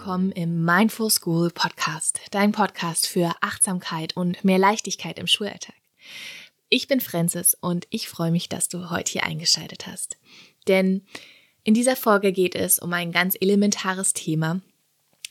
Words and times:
willkommen 0.00 0.32
im 0.32 0.64
Mindful 0.64 1.10
School 1.10 1.50
Podcast, 1.50 2.20
dein 2.30 2.52
Podcast 2.52 3.06
für 3.06 3.34
Achtsamkeit 3.42 4.16
und 4.16 4.42
mehr 4.46 4.56
Leichtigkeit 4.56 5.18
im 5.18 5.26
Schulalltag. 5.26 5.74
Ich 6.70 6.88
bin 6.88 7.02
Francis 7.02 7.54
und 7.60 7.86
ich 7.90 8.08
freue 8.08 8.30
mich, 8.30 8.48
dass 8.48 8.70
du 8.70 8.88
heute 8.88 9.12
hier 9.12 9.24
eingeschaltet 9.24 9.86
hast. 9.86 10.16
Denn 10.68 11.02
in 11.64 11.74
dieser 11.74 11.96
Folge 11.96 12.32
geht 12.32 12.54
es 12.54 12.78
um 12.78 12.94
ein 12.94 13.12
ganz 13.12 13.36
elementares 13.38 14.14
Thema, 14.14 14.62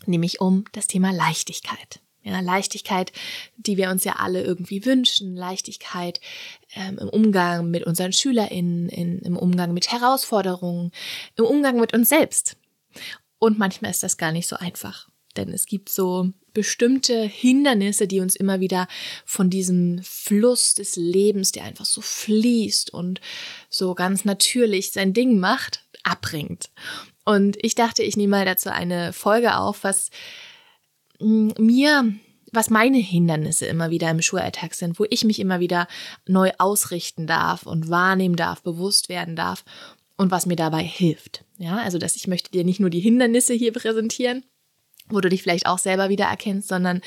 nämlich 0.06 0.40
um 0.40 0.66
das 0.74 0.86
Thema 0.86 1.12
Leichtigkeit. 1.12 2.00
Ja, 2.22 2.40
Leichtigkeit, 2.40 3.12
die 3.58 3.76
wir 3.76 3.90
uns 3.90 4.04
ja 4.04 4.18
alle 4.18 4.44
irgendwie 4.44 4.86
wünschen, 4.86 5.36
Leichtigkeit 5.36 6.22
ähm, 6.76 7.00
im 7.00 7.10
Umgang 7.10 7.72
mit 7.72 7.88
unseren 7.88 8.14
SchülerInnen, 8.14 8.88
in, 8.90 9.18
im 9.18 9.36
Umgang 9.36 9.74
mit 9.74 9.92
Herausforderungen, 9.92 10.92
im 11.38 11.46
Umgang 11.46 11.80
mit 11.80 11.96
uns 11.96 12.10
selbst. 12.10 12.56
Und 13.40 13.58
manchmal 13.58 13.92
ist 13.92 14.04
das 14.04 14.18
gar 14.18 14.32
nicht 14.32 14.48
so 14.48 14.58
einfach. 14.58 15.10
Denn 15.38 15.54
es 15.54 15.66
gibt 15.66 15.90
so 15.90 16.32
bestimmte 16.54 17.22
Hindernisse, 17.22 18.08
die 18.08 18.20
uns 18.20 18.36
immer 18.36 18.60
wieder 18.60 18.88
von 19.26 19.50
diesem 19.50 20.02
Fluss 20.04 20.74
des 20.74 20.96
Lebens, 20.96 21.52
der 21.52 21.64
einfach 21.64 21.86
so 21.86 22.02
fließt 22.02 22.94
und 22.94 23.22
so 23.70 23.96
ganz 23.96 24.26
natürlich 24.26 24.92
sein 24.92 25.14
Ding 25.14 25.40
macht, 25.40 25.86
abbringt. 26.04 26.70
Und 27.26 27.58
ich 27.62 27.76
dachte, 27.76 28.04
ich 28.04 28.18
nehme 28.18 28.32
mal 28.32 28.46
dazu 28.46 28.72
eine 28.72 29.14
Folge 29.14 29.56
auf, 29.56 29.84
was 29.84 30.10
mm, 31.20 31.52
mir, 31.60 32.12
was 32.52 32.72
meine 32.72 32.98
Hindernisse 32.98 33.68
immer 33.68 33.92
wieder 33.92 34.10
im 34.10 34.22
Schulalltag 34.22 34.74
sind, 34.74 35.00
wo 35.00 35.06
ich 35.10 35.24
mich 35.24 35.40
immer 35.40 35.60
wieder 35.60 35.88
neu 36.28 36.52
ausrichten 36.58 37.28
darf 37.28 37.64
und 37.68 37.90
wahrnehmen 37.90 38.36
darf, 38.36 38.64
bewusst 38.64 39.10
werden 39.10 39.36
darf 39.36 39.64
und 40.20 40.32
was 40.32 40.46
mir 40.46 40.58
dabei 40.58 40.84
hilft. 40.84 41.46
Ja, 41.58 41.78
also 41.78 41.98
dass 41.98 42.18
ich 42.18 42.28
möchte 42.28 42.52
dir 42.52 42.66
nicht 42.66 42.82
nur 42.82 42.90
die 42.90 43.00
Hindernisse 43.00 43.54
hier 43.54 43.72
präsentieren, 43.72 44.44
wo 45.08 45.22
du 45.22 45.30
dich 45.30 45.42
vielleicht 45.42 45.66
auch 45.66 45.78
selber 45.78 46.10
wieder 46.10 46.26
erkennst, 46.26 46.68
sondern 46.68 47.00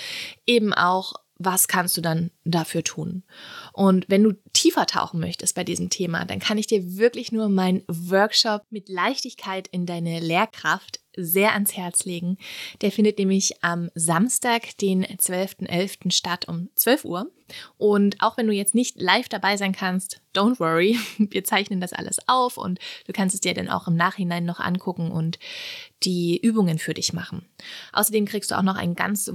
eben 0.46 0.72
auch, 0.72 1.12
was 1.38 1.68
kannst 1.68 1.96
du 1.96 2.00
dann 2.00 2.30
dafür 2.44 2.84
tun? 2.84 3.24
Und 3.72 4.04
wenn 4.08 4.22
du 4.22 4.32
tiefer 4.52 4.86
tauchen 4.86 5.20
möchtest 5.20 5.54
bei 5.54 5.64
diesem 5.64 5.90
Thema, 5.90 6.24
dann 6.24 6.38
kann 6.38 6.58
ich 6.58 6.66
dir 6.66 6.96
wirklich 6.96 7.32
nur 7.32 7.48
meinen 7.48 7.82
Workshop 7.88 8.62
mit 8.70 8.88
Leichtigkeit 8.88 9.68
in 9.68 9.86
deine 9.86 10.20
Lehrkraft 10.20 11.00
sehr 11.16 11.52
ans 11.52 11.76
Herz 11.76 12.04
legen. 12.04 12.38
Der 12.80 12.90
findet 12.90 13.18
nämlich 13.18 13.62
am 13.62 13.90
Samstag, 13.94 14.76
den 14.78 15.04
12.11. 15.04 16.10
statt 16.10 16.48
um 16.48 16.70
12 16.74 17.04
Uhr. 17.04 17.30
Und 17.76 18.22
auch 18.22 18.38
wenn 18.38 18.46
du 18.46 18.52
jetzt 18.52 18.74
nicht 18.74 19.00
live 19.00 19.28
dabei 19.28 19.56
sein 19.56 19.72
kannst, 19.72 20.22
don't 20.34 20.58
worry, 20.58 20.98
wir 21.18 21.44
zeichnen 21.44 21.80
das 21.80 21.92
alles 21.92 22.18
auf 22.28 22.56
und 22.56 22.78
du 23.06 23.12
kannst 23.12 23.34
es 23.34 23.40
dir 23.40 23.52
dann 23.52 23.68
auch 23.68 23.88
im 23.88 23.96
Nachhinein 23.96 24.44
noch 24.44 24.60
angucken 24.60 25.10
und 25.10 25.38
die 26.02 26.40
Übungen 26.40 26.78
für 26.78 26.94
dich 26.94 27.12
machen. 27.12 27.46
Außerdem 27.92 28.24
kriegst 28.24 28.50
du 28.50 28.58
auch 28.58 28.62
noch 28.62 28.76
ein 28.76 28.94
ganz 28.94 29.30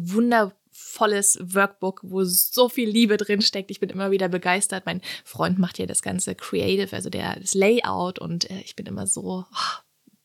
wundervolles 0.88 1.38
Workbook, 1.42 2.02
wo 2.04 2.24
so 2.24 2.70
viel 2.70 2.90
Liebe 2.90 3.18
drin 3.18 3.42
steckt. 3.42 3.72
Ich 3.72 3.80
bin 3.80 3.90
immer 3.90 4.12
wieder 4.12 4.30
begeistert. 4.30 4.86
Mein 4.86 5.02
Freund 5.24 5.60
macht 5.60 5.78
hier 5.78 5.88
das 5.88 6.02
ganze 6.02 6.36
Creative, 6.36 6.96
also 6.96 7.10
der, 7.10 7.40
das 7.40 7.54
Layout 7.54 8.20
und 8.20 8.50
äh, 8.50 8.62
ich 8.62 8.76
bin 8.76 8.86
immer 8.86 9.08
so 9.08 9.46
oh, 9.50 9.80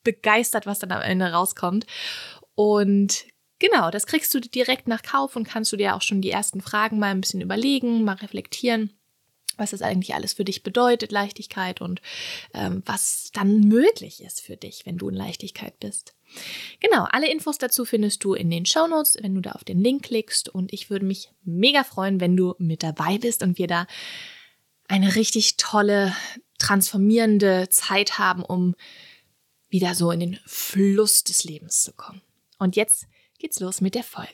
begeistert, 0.05 0.67
was 0.67 0.79
dann 0.79 0.93
am 0.93 1.03
Ende 1.03 1.33
rauskommt. 1.33 1.87
Und 2.55 3.25
genau, 3.59 3.91
das 3.91 4.07
kriegst 4.07 4.33
du 4.35 4.41
direkt 4.41 4.89
nach 4.89 5.03
Kauf 5.03 5.37
und 5.37 5.45
kannst 5.45 5.73
du 5.73 5.77
dir 5.77 5.95
auch 5.95 6.03
schon 6.03 6.21
die 6.21 6.31
ersten 6.31 6.61
Fragen 6.61 6.99
mal 6.99 7.11
ein 7.11 7.21
bisschen 7.21 7.41
überlegen, 7.41 8.05
mal 8.05 8.17
reflektieren 8.17 8.93
was 9.59 9.73
das 9.73 9.83
eigentlich 9.83 10.15
alles 10.15 10.33
für 10.33 10.45
dich 10.45 10.63
bedeutet, 10.63 11.13
Leichtigkeit 11.13 11.83
und 11.83 12.01
ähm, 12.55 12.83
was 12.87 13.31
dann 13.35 13.61
möglich 13.61 14.23
ist 14.23 14.41
für 14.41 14.57
dich, 14.57 14.87
wenn 14.87 14.97
du 14.97 15.11
in 15.11 15.15
Leichtigkeit 15.15 15.79
bist. 15.79 16.15
Genau, 16.81 17.07
alle 17.11 17.31
Infos 17.31 17.59
dazu 17.59 17.85
findest 17.85 18.25
du 18.25 18.35
in 18.35 18.51
den 18.51 18.67
Show 18.67 18.87
Notes, 18.87 19.17
wenn 19.21 19.35
du 19.35 19.41
da 19.41 19.53
auf 19.53 19.65
den 19.65 19.83
Link 19.83 20.05
klickst 20.05 20.49
und 20.49 20.73
ich 20.73 20.91
würde 20.91 21.07
mich 21.07 21.31
mega 21.45 21.85
freuen, 21.85 22.21
wenn 22.21 22.37
du 22.37 22.55
mit 22.59 22.83
dabei 22.83 23.19
bist 23.19 23.43
und 23.43 23.59
wir 23.59 23.67
da 23.67 23.87
eine 24.89 25.15
richtig 25.15 25.57
tolle, 25.57 26.15
transformierende 26.59 27.69
Zeit 27.71 28.19
haben, 28.19 28.45
um 28.45 28.75
wieder 29.69 29.95
so 29.95 30.11
in 30.11 30.21
den 30.21 30.39
Fluss 30.45 31.25
des 31.25 31.45
Lebens 31.45 31.83
zu 31.83 31.93
kommen. 31.93 32.21
Und 32.59 32.77
jetzt 32.77 33.07
geht's 33.39 33.61
los 33.61 33.81
mit 33.81 33.95
der 33.95 34.05
Folge. 34.05 34.29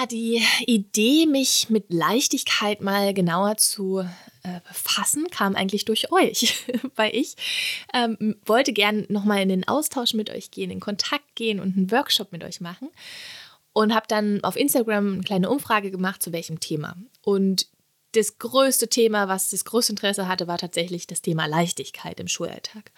Ja, 0.00 0.06
die 0.06 0.42
Idee, 0.66 1.26
mich 1.26 1.68
mit 1.68 1.92
Leichtigkeit 1.92 2.80
mal 2.80 3.12
genauer 3.12 3.58
zu 3.58 3.98
äh, 4.42 4.60
befassen, 4.66 5.26
kam 5.30 5.54
eigentlich 5.54 5.84
durch 5.84 6.10
euch, 6.10 6.64
weil 6.96 7.14
ich 7.14 7.36
ähm, 7.92 8.36
wollte 8.46 8.72
gern 8.72 9.04
nochmal 9.10 9.42
in 9.42 9.50
den 9.50 9.68
Austausch 9.68 10.14
mit 10.14 10.30
euch 10.30 10.50
gehen, 10.50 10.70
in 10.70 10.80
Kontakt 10.80 11.34
gehen 11.34 11.60
und 11.60 11.76
einen 11.76 11.90
Workshop 11.90 12.32
mit 12.32 12.44
euch 12.44 12.62
machen 12.62 12.88
und 13.74 13.94
habe 13.94 14.06
dann 14.08 14.42
auf 14.42 14.56
Instagram 14.56 15.14
eine 15.14 15.22
kleine 15.22 15.50
Umfrage 15.50 15.90
gemacht, 15.90 16.22
zu 16.22 16.32
welchem 16.32 16.60
Thema. 16.60 16.96
Und 17.20 17.66
das 18.12 18.38
größte 18.38 18.88
Thema, 18.88 19.28
was 19.28 19.50
das 19.50 19.66
größte 19.66 19.92
Interesse 19.92 20.28
hatte, 20.28 20.46
war 20.46 20.56
tatsächlich 20.56 21.08
das 21.08 21.20
Thema 21.20 21.44
Leichtigkeit 21.44 22.18
im 22.20 22.28
Schulalltag. 22.28 22.90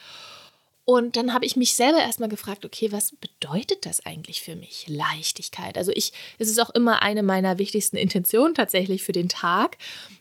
Und 0.84 1.16
dann 1.16 1.32
habe 1.32 1.47
ich 1.47 1.54
mich 1.54 1.75
selber 1.75 1.98
erstmal 1.98 2.28
gefragt, 2.28 2.65
okay, 2.65 2.91
was 2.91 3.12
bedeutet 3.12 3.87
das 3.87 4.04
eigentlich 4.04 4.43
für 4.43 4.56
mich? 4.56 4.87
Leichtigkeit. 4.88 5.78
Also 5.78 5.93
ich, 5.94 6.12
es 6.38 6.48
ist 6.48 6.59
auch 6.59 6.70
immer 6.70 7.03
eine 7.03 7.22
meiner 7.22 7.59
wichtigsten 7.59 7.97
Intentionen 7.97 8.54
tatsächlich 8.54 9.04
für 9.04 9.12
den 9.12 9.28
Tag. 9.28 9.78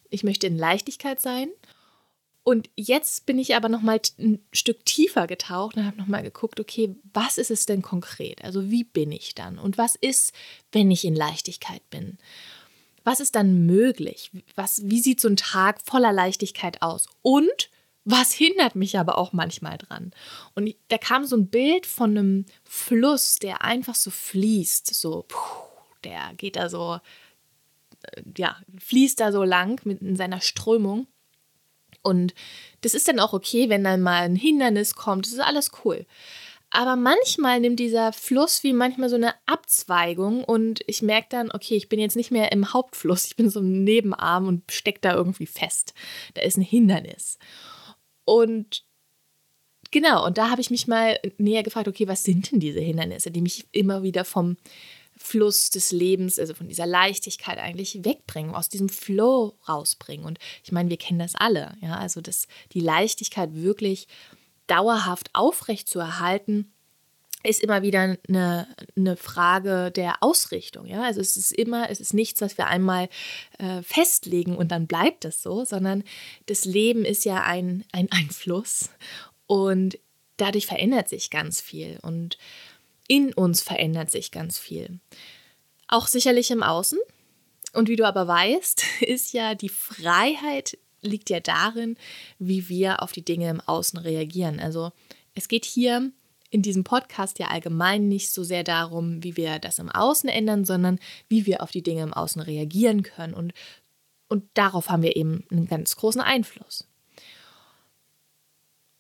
Ich 0.09 0.23
möchte 0.23 0.45
in 0.45 0.57
Leichtigkeit 0.57 1.19
sein. 1.19 1.49
Und 2.43 2.69
jetzt 2.75 3.25
bin 3.25 3.37
ich 3.37 3.55
aber 3.55 3.69
noch 3.69 3.81
mal 3.81 3.99
ein 4.19 4.39
Stück 4.51 4.85
tiefer 4.85 5.27
getaucht 5.27 5.77
und 5.77 5.85
habe 5.85 5.97
noch 5.97 6.07
mal 6.07 6.23
geguckt, 6.23 6.59
okay, 6.59 6.95
was 7.13 7.37
ist 7.37 7.51
es 7.51 7.65
denn 7.65 7.81
konkret? 7.81 8.43
Also 8.43 8.69
wie 8.69 8.83
bin 8.83 9.11
ich 9.11 9.35
dann? 9.35 9.59
Und 9.59 9.77
was 9.77 9.95
ist, 9.95 10.33
wenn 10.71 10.89
ich 10.89 11.05
in 11.05 11.15
Leichtigkeit 11.15 11.87
bin? 11.89 12.17
Was 13.03 13.19
ist 13.19 13.35
dann 13.35 13.65
möglich? 13.65 14.31
Was, 14.55 14.81
wie 14.85 15.01
sieht 15.01 15.19
so 15.19 15.27
ein 15.27 15.37
Tag 15.37 15.81
voller 15.83 16.13
Leichtigkeit 16.13 16.81
aus? 16.81 17.07
Und 17.21 17.69
was 18.03 18.31
hindert 18.31 18.75
mich 18.75 18.97
aber 18.97 19.17
auch 19.17 19.33
manchmal 19.33 19.77
dran? 19.77 20.11
Und 20.55 20.73
da 20.87 20.97
kam 20.97 21.25
so 21.25 21.35
ein 21.35 21.49
Bild 21.49 21.85
von 21.85 22.17
einem 22.17 22.45
Fluss, 22.63 23.37
der 23.37 23.63
einfach 23.63 23.95
so 23.95 24.09
fließt, 24.09 24.93
so, 24.93 25.25
der 26.03 26.33
geht 26.37 26.55
da 26.55 26.69
so, 26.69 26.99
äh, 28.03 28.23
ja, 28.37 28.57
fließt 28.79 29.19
da 29.19 29.31
so 29.31 29.43
lang 29.43 29.81
mit 29.85 30.01
in 30.01 30.15
seiner 30.15 30.41
Strömung. 30.41 31.07
Und 32.01 32.33
das 32.81 32.95
ist 32.95 33.07
dann 33.07 33.19
auch 33.19 33.33
okay, 33.33 33.69
wenn 33.69 33.83
dann 33.83 34.01
mal 34.01 34.23
ein 34.23 34.35
Hindernis 34.35 34.95
kommt. 34.95 35.25
Das 35.25 35.33
ist 35.33 35.39
alles 35.39 35.71
cool. 35.85 36.07
Aber 36.71 36.95
manchmal 36.95 37.59
nimmt 37.59 37.79
dieser 37.79 38.13
Fluss 38.13 38.63
wie 38.63 38.71
manchmal 38.71 39.09
so 39.09 39.17
eine 39.17 39.33
Abzweigung 39.45 40.45
und 40.45 40.79
ich 40.87 41.01
merke 41.01 41.27
dann, 41.29 41.51
okay, 41.51 41.75
ich 41.75 41.89
bin 41.89 41.99
jetzt 41.99 42.15
nicht 42.15 42.31
mehr 42.31 42.53
im 42.53 42.73
Hauptfluss, 42.73 43.25
ich 43.25 43.35
bin 43.35 43.49
so 43.49 43.59
im 43.59 43.83
Nebenarm 43.83 44.47
und 44.47 44.71
stecke 44.71 45.01
da 45.01 45.13
irgendwie 45.13 45.47
fest. 45.47 45.93
Da 46.33 46.41
ist 46.41 46.57
ein 46.57 46.61
Hindernis. 46.63 47.37
Und 48.31 48.85
genau, 49.91 50.25
und 50.25 50.37
da 50.37 50.49
habe 50.49 50.61
ich 50.61 50.69
mich 50.69 50.87
mal 50.87 51.19
näher 51.37 51.63
gefragt, 51.63 51.89
okay, 51.89 52.07
was 52.07 52.23
sind 52.23 52.49
denn 52.49 52.61
diese 52.61 52.79
Hindernisse, 52.79 53.29
die 53.29 53.41
mich 53.41 53.65
immer 53.73 54.03
wieder 54.03 54.23
vom 54.23 54.55
Fluss 55.17 55.69
des 55.69 55.91
Lebens, 55.91 56.39
also 56.39 56.53
von 56.53 56.69
dieser 56.69 56.85
Leichtigkeit 56.85 57.57
eigentlich 57.57 58.05
wegbringen, 58.05 58.55
aus 58.55 58.69
diesem 58.69 58.87
Flow 58.87 59.57
rausbringen. 59.67 60.25
Und 60.25 60.39
ich 60.63 60.71
meine, 60.71 60.89
wir 60.89 60.95
kennen 60.95 61.19
das 61.19 61.35
alle, 61.35 61.75
ja, 61.81 61.97
also 61.97 62.21
dass 62.21 62.47
die 62.71 62.79
Leichtigkeit 62.79 63.49
wirklich 63.53 64.07
dauerhaft 64.65 65.29
aufrecht 65.33 65.89
zu 65.89 65.99
erhalten, 65.99 66.71
ist 67.43 67.61
immer 67.61 67.81
wieder 67.81 68.17
eine, 68.27 68.67
eine 68.95 69.17
Frage 69.17 69.91
der 69.91 70.21
Ausrichtung. 70.21 70.85
Ja? 70.85 71.03
Also 71.03 71.21
es 71.21 71.37
ist 71.37 71.51
immer, 71.51 71.89
es 71.89 71.99
ist 71.99 72.13
nichts, 72.13 72.41
was 72.41 72.57
wir 72.57 72.67
einmal 72.67 73.09
äh, 73.57 73.81
festlegen 73.81 74.55
und 74.55 74.71
dann 74.71 74.87
bleibt 74.87 75.25
es 75.25 75.41
so, 75.41 75.65
sondern 75.65 76.03
das 76.45 76.65
Leben 76.65 77.05
ist 77.05 77.25
ja 77.25 77.43
ein, 77.43 77.83
ein 77.91 78.11
Einfluss 78.11 78.89
und 79.47 79.97
dadurch 80.37 80.65
verändert 80.65 81.09
sich 81.09 81.29
ganz 81.29 81.61
viel. 81.61 81.99
Und 82.01 82.37
in 83.07 83.33
uns 83.33 83.61
verändert 83.61 84.09
sich 84.11 84.31
ganz 84.31 84.57
viel. 84.57 84.99
Auch 85.87 86.07
sicherlich 86.07 86.51
im 86.51 86.63
Außen. 86.63 86.99
Und 87.73 87.89
wie 87.89 87.95
du 87.95 88.05
aber 88.05 88.27
weißt, 88.27 88.83
ist 89.01 89.33
ja 89.33 89.55
die 89.55 89.69
Freiheit 89.69 90.77
liegt 91.01 91.29
ja 91.29 91.39
darin, 91.39 91.97
wie 92.37 92.69
wir 92.69 93.01
auf 93.01 93.11
die 93.11 93.25
Dinge 93.25 93.49
im 93.49 93.59
Außen 93.59 93.99
reagieren. 93.99 94.59
Also 94.59 94.91
es 95.33 95.47
geht 95.47 95.65
hier 95.65 96.11
in 96.51 96.61
diesem 96.61 96.83
Podcast 96.83 97.39
ja 97.39 97.47
allgemein 97.47 98.07
nicht 98.07 98.31
so 98.31 98.43
sehr 98.43 98.63
darum, 98.63 99.23
wie 99.23 99.35
wir 99.35 99.57
das 99.57 99.79
im 99.79 99.89
Außen 99.89 100.29
ändern, 100.29 100.65
sondern 100.65 100.99
wie 101.27 101.45
wir 101.45 101.63
auf 101.63 101.71
die 101.71 101.81
Dinge 101.81 102.03
im 102.03 102.13
Außen 102.13 102.41
reagieren 102.41 103.01
können. 103.01 103.33
Und, 103.33 103.53
und 104.27 104.43
darauf 104.53 104.89
haben 104.89 105.01
wir 105.01 105.15
eben 105.15 105.45
einen 105.49 105.67
ganz 105.67 105.95
großen 105.95 106.21
Einfluss. 106.21 106.87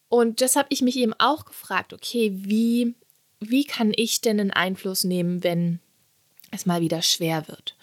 Und 0.07 0.41
das 0.41 0.55
habe 0.55 0.67
ich 0.71 0.81
mich 0.81 0.97
eben 0.97 1.13
auch 1.19 1.45
gefragt, 1.45 1.93
okay, 1.93 2.31
wie 2.33 2.95
wie 3.41 3.65
kann 3.65 3.91
ich 3.95 4.21
denn 4.21 4.39
einen 4.39 4.51
Einfluss 4.51 5.03
nehmen, 5.03 5.43
wenn 5.43 5.79
es 6.51 6.65
mal 6.65 6.79
wieder 6.79 7.01
schwer 7.01 7.47
wird? 7.47 7.75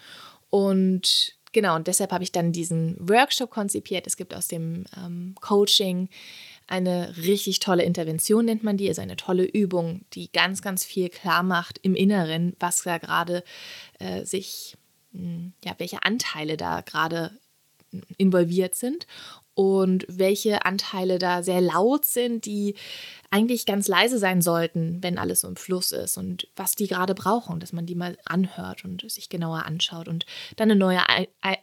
Und 0.51 1.35
genau, 1.53 1.75
und 1.75 1.89
deshalb 1.89 2.13
habe 2.13 2.25
ich 2.25 2.33
dann 2.33 2.53
diesen 2.53 2.97
Workshop 3.01 3.51
konzipiert. 3.51 4.07
Es 4.07 4.17
gibt 4.17 4.35
aus 4.35 4.47
dem 4.47 4.85
ähm, 4.97 5.35
Coaching 5.41 6.09
eine 6.69 7.17
richtig 7.17 7.61
tolle 7.61 7.83
Intervention, 7.83 8.45
nennt 8.45 8.63
man 8.63 8.77
die, 8.77 8.89
also 8.89 9.03
eine 9.03 9.17
tolle 9.17 9.45
Übung, 9.45 10.03
die 10.13 10.31
ganz, 10.31 10.63
ganz 10.63 10.85
viel 10.85 11.09
klar 11.09 11.43
macht 11.43 11.79
im 11.83 11.95
Inneren, 11.95 12.55
was 12.61 12.83
da 12.83 12.99
gerade 12.99 13.43
äh, 13.99 14.25
sich, 14.25 14.77
hm, 15.13 15.55
ja, 15.65 15.75
welche 15.79 16.03
Anteile 16.03 16.57
da 16.57 16.83
gerade 16.83 17.33
involviert 18.19 18.75
sind 18.75 19.07
und 19.55 20.05
welche 20.09 20.67
Anteile 20.67 21.19
da 21.19 21.43
sehr 21.43 21.61
laut 21.61 22.05
sind, 22.05 22.45
die 22.45 22.75
eigentlich 23.31 23.67
ganz 23.67 23.89
leise 23.89 24.19
sein 24.19 24.43
sollten, 24.43 25.03
wenn 25.03 25.19
alles 25.19 25.41
so 25.41 25.49
im 25.49 25.57
Fluss 25.57 25.93
ist 25.93 26.19
und 26.19 26.49
was 26.55 26.75
die 26.75 26.87
gerade 26.87 27.15
brauchen, 27.15 27.61
dass 27.61 27.73
man 27.73 27.87
die 27.87 27.95
mal 27.95 28.19
anhört 28.25 28.85
und 28.85 29.11
sich 29.11 29.31
genauer 29.31 29.65
anschaut 29.65 30.07
und 30.07 30.27
dann 30.57 30.71
eine 30.71 30.79
neue 30.79 31.01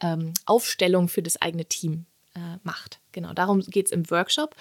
ähm, 0.02 0.34
Aufstellung 0.46 1.08
für 1.08 1.22
das 1.22 1.40
eigene 1.40 1.64
Team 1.64 2.06
äh, 2.36 2.58
macht. 2.62 3.00
Genau, 3.12 3.32
darum 3.32 3.60
geht 3.60 3.86
es 3.86 3.92
im 3.92 4.08
Workshop. 4.10 4.54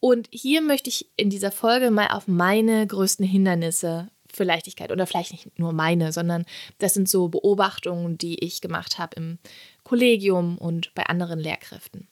Und 0.00 0.28
hier 0.30 0.62
möchte 0.62 0.88
ich 0.88 1.10
in 1.16 1.30
dieser 1.30 1.52
Folge 1.52 1.90
mal 1.90 2.08
auf 2.08 2.26
meine 2.26 2.86
größten 2.86 3.26
Hindernisse 3.26 4.08
für 4.32 4.44
Leichtigkeit 4.44 4.90
oder 4.90 5.06
vielleicht 5.06 5.32
nicht 5.32 5.58
nur 5.58 5.72
meine, 5.72 6.12
sondern 6.12 6.46
das 6.78 6.94
sind 6.94 7.08
so 7.08 7.28
Beobachtungen, 7.28 8.16
die 8.16 8.42
ich 8.42 8.60
gemacht 8.60 8.98
habe 8.98 9.16
im 9.16 9.38
Kollegium 9.84 10.56
und 10.58 10.94
bei 10.94 11.04
anderen 11.04 11.38
Lehrkräften 11.38 12.08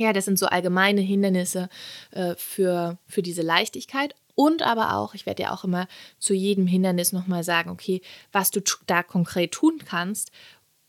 ja, 0.00 0.12
das 0.12 0.24
sind 0.24 0.38
so 0.38 0.46
allgemeine 0.46 1.00
Hindernisse 1.00 1.68
äh, 2.12 2.34
für, 2.36 2.98
für 3.06 3.22
diese 3.22 3.42
Leichtigkeit. 3.42 4.14
Und 4.34 4.62
aber 4.62 4.94
auch, 4.96 5.14
ich 5.14 5.26
werde 5.26 5.42
ja 5.42 5.52
auch 5.52 5.64
immer 5.64 5.86
zu 6.18 6.32
jedem 6.32 6.66
Hindernis 6.66 7.12
nochmal 7.12 7.44
sagen, 7.44 7.68
okay, 7.68 8.00
was 8.32 8.50
du 8.50 8.60
da 8.86 9.02
konkret 9.02 9.52
tun 9.52 9.78
kannst, 9.84 10.30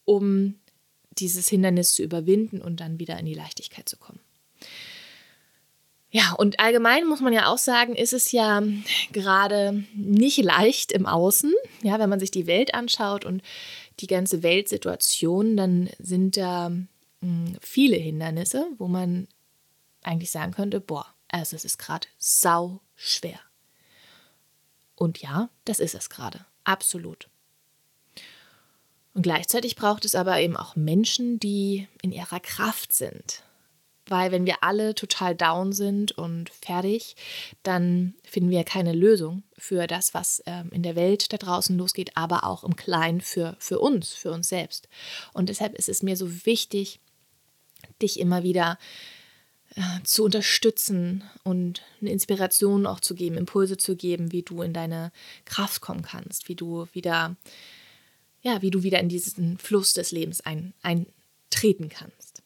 um 0.05 0.55
dieses 1.21 1.47
Hindernis 1.47 1.93
zu 1.93 2.03
überwinden 2.03 2.61
und 2.61 2.79
dann 2.79 2.99
wieder 2.99 3.17
in 3.17 3.25
die 3.25 3.33
Leichtigkeit 3.33 3.87
zu 3.87 3.97
kommen. 3.97 4.19
Ja, 6.13 6.33
und 6.33 6.59
allgemein 6.59 7.07
muss 7.07 7.21
man 7.21 7.31
ja 7.31 7.47
auch 7.47 7.57
sagen, 7.57 7.95
ist 7.95 8.11
es 8.11 8.33
ja 8.33 8.61
gerade 9.13 9.85
nicht 9.95 10.39
leicht 10.39 10.91
im 10.91 11.05
Außen. 11.05 11.53
Ja, 11.83 11.99
wenn 11.99 12.09
man 12.09 12.19
sich 12.19 12.31
die 12.31 12.47
Welt 12.47 12.73
anschaut 12.73 13.23
und 13.23 13.41
die 14.01 14.07
ganze 14.07 14.43
Weltsituation, 14.43 15.55
dann 15.55 15.89
sind 15.99 16.35
da 16.35 16.71
viele 17.61 17.95
Hindernisse, 17.95 18.67
wo 18.77 18.87
man 18.89 19.27
eigentlich 20.01 20.31
sagen 20.31 20.51
könnte, 20.51 20.81
boah, 20.81 21.05
also 21.29 21.55
es 21.55 21.63
ist 21.63 21.77
gerade 21.77 22.07
sau 22.17 22.81
schwer. 22.95 23.39
Und 24.95 25.19
ja, 25.19 25.49
das 25.65 25.79
ist 25.79 25.95
es 25.95 26.09
gerade, 26.09 26.45
absolut. 26.63 27.29
Und 29.13 29.23
gleichzeitig 29.23 29.75
braucht 29.75 30.05
es 30.05 30.15
aber 30.15 30.39
eben 30.39 30.55
auch 30.55 30.75
Menschen, 30.75 31.39
die 31.39 31.87
in 32.01 32.11
ihrer 32.11 32.39
Kraft 32.39 32.93
sind. 32.93 33.43
Weil 34.07 34.31
wenn 34.31 34.45
wir 34.45 34.57
alle 34.61 34.95
total 34.95 35.35
down 35.35 35.73
sind 35.73 36.11
und 36.13 36.49
fertig, 36.49 37.15
dann 37.63 38.15
finden 38.23 38.49
wir 38.49 38.63
keine 38.63 38.93
Lösung 38.93 39.43
für 39.57 39.87
das, 39.87 40.13
was 40.13 40.41
ähm, 40.45 40.69
in 40.71 40.83
der 40.83 40.95
Welt 40.95 41.31
da 41.31 41.37
draußen 41.37 41.77
losgeht, 41.77 42.11
aber 42.15 42.43
auch 42.43 42.63
im 42.63 42.75
Kleinen 42.75 43.21
für, 43.21 43.55
für 43.59 43.79
uns, 43.79 44.09
für 44.13 44.31
uns 44.31 44.49
selbst. 44.49 44.89
Und 45.33 45.49
deshalb 45.49 45.75
ist 45.75 45.87
es 45.87 46.03
mir 46.03 46.17
so 46.17 46.45
wichtig, 46.45 46.99
dich 48.01 48.19
immer 48.19 48.43
wieder 48.43 48.77
äh, 49.75 50.03
zu 50.03 50.25
unterstützen 50.25 51.23
und 51.43 51.81
eine 52.01 52.11
Inspiration 52.11 52.85
auch 52.85 52.99
zu 52.99 53.15
geben, 53.15 53.37
Impulse 53.37 53.77
zu 53.77 53.95
geben, 53.95 54.31
wie 54.33 54.43
du 54.43 54.61
in 54.61 54.73
deine 54.73 55.13
Kraft 55.45 55.79
kommen 55.81 56.01
kannst, 56.01 56.49
wie 56.49 56.55
du 56.55 56.87
wieder, 56.91 57.37
ja, 58.41 58.61
wie 58.61 58.71
du 58.71 58.83
wieder 58.83 58.99
in 58.99 59.09
diesen 59.09 59.57
Fluss 59.57 59.93
des 59.93 60.11
Lebens 60.11 60.41
ein, 60.41 60.73
eintreten 60.81 61.89
kannst. 61.89 62.41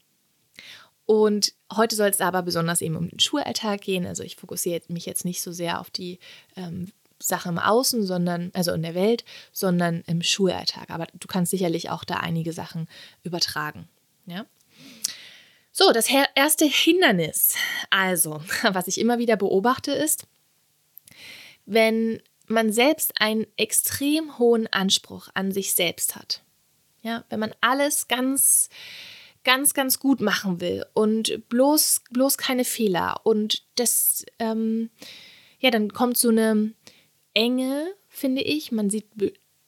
Und 1.05 1.53
heute 1.73 1.95
soll 1.95 2.09
es 2.09 2.21
aber 2.21 2.41
besonders 2.41 2.81
eben 2.81 2.95
um 2.95 3.09
den 3.09 3.19
Schulalltag 3.19 3.81
gehen. 3.81 4.05
Also 4.05 4.23
ich 4.23 4.35
fokussiere 4.35 4.81
mich 4.87 5.05
jetzt 5.05 5.23
nicht 5.23 5.41
so 5.41 5.51
sehr 5.51 5.79
auf 5.79 5.89
die 5.91 6.19
ähm, 6.55 6.91
Sache 7.19 7.49
im 7.49 7.59
Außen, 7.59 8.05
sondern, 8.05 8.51
also 8.53 8.71
in 8.73 8.81
der 8.81 8.95
Welt, 8.95 9.23
sondern 9.51 10.03
im 10.07 10.21
Schulalltag. 10.21 10.89
Aber 10.89 11.07
du 11.13 11.27
kannst 11.27 11.51
sicherlich 11.51 11.89
auch 11.89 12.03
da 12.03 12.15
einige 12.15 12.53
Sachen 12.53 12.87
übertragen. 13.23 13.87
Ja? 14.25 14.45
So, 15.71 15.91
das 15.91 16.07
erste 16.35 16.65
Hindernis, 16.65 17.55
also, 17.89 18.41
was 18.63 18.87
ich 18.87 18.99
immer 18.99 19.19
wieder 19.19 19.37
beobachte, 19.37 19.91
ist, 19.91 20.25
wenn 21.65 22.21
man 22.47 22.71
selbst 22.71 23.13
einen 23.19 23.45
extrem 23.57 24.37
hohen 24.37 24.67
Anspruch 24.67 25.29
an 25.33 25.51
sich 25.51 25.73
selbst 25.73 26.15
hat. 26.15 26.43
Ja, 27.01 27.23
wenn 27.29 27.39
man 27.39 27.53
alles 27.61 28.07
ganz, 28.07 28.69
ganz, 29.43 29.73
ganz 29.73 29.99
gut 29.99 30.21
machen 30.21 30.59
will 30.59 30.85
und 30.93 31.47
bloß, 31.49 32.01
bloß 32.11 32.37
keine 32.37 32.65
Fehler 32.65 33.21
und 33.23 33.63
das, 33.75 34.25
ähm, 34.39 34.89
ja, 35.59 35.69
dann 35.69 35.93
kommt 35.93 36.17
so 36.17 36.29
eine 36.29 36.73
Enge, 37.33 37.93
finde 38.09 38.41
ich. 38.41 38.71
Man 38.71 38.89
sieht 38.89 39.07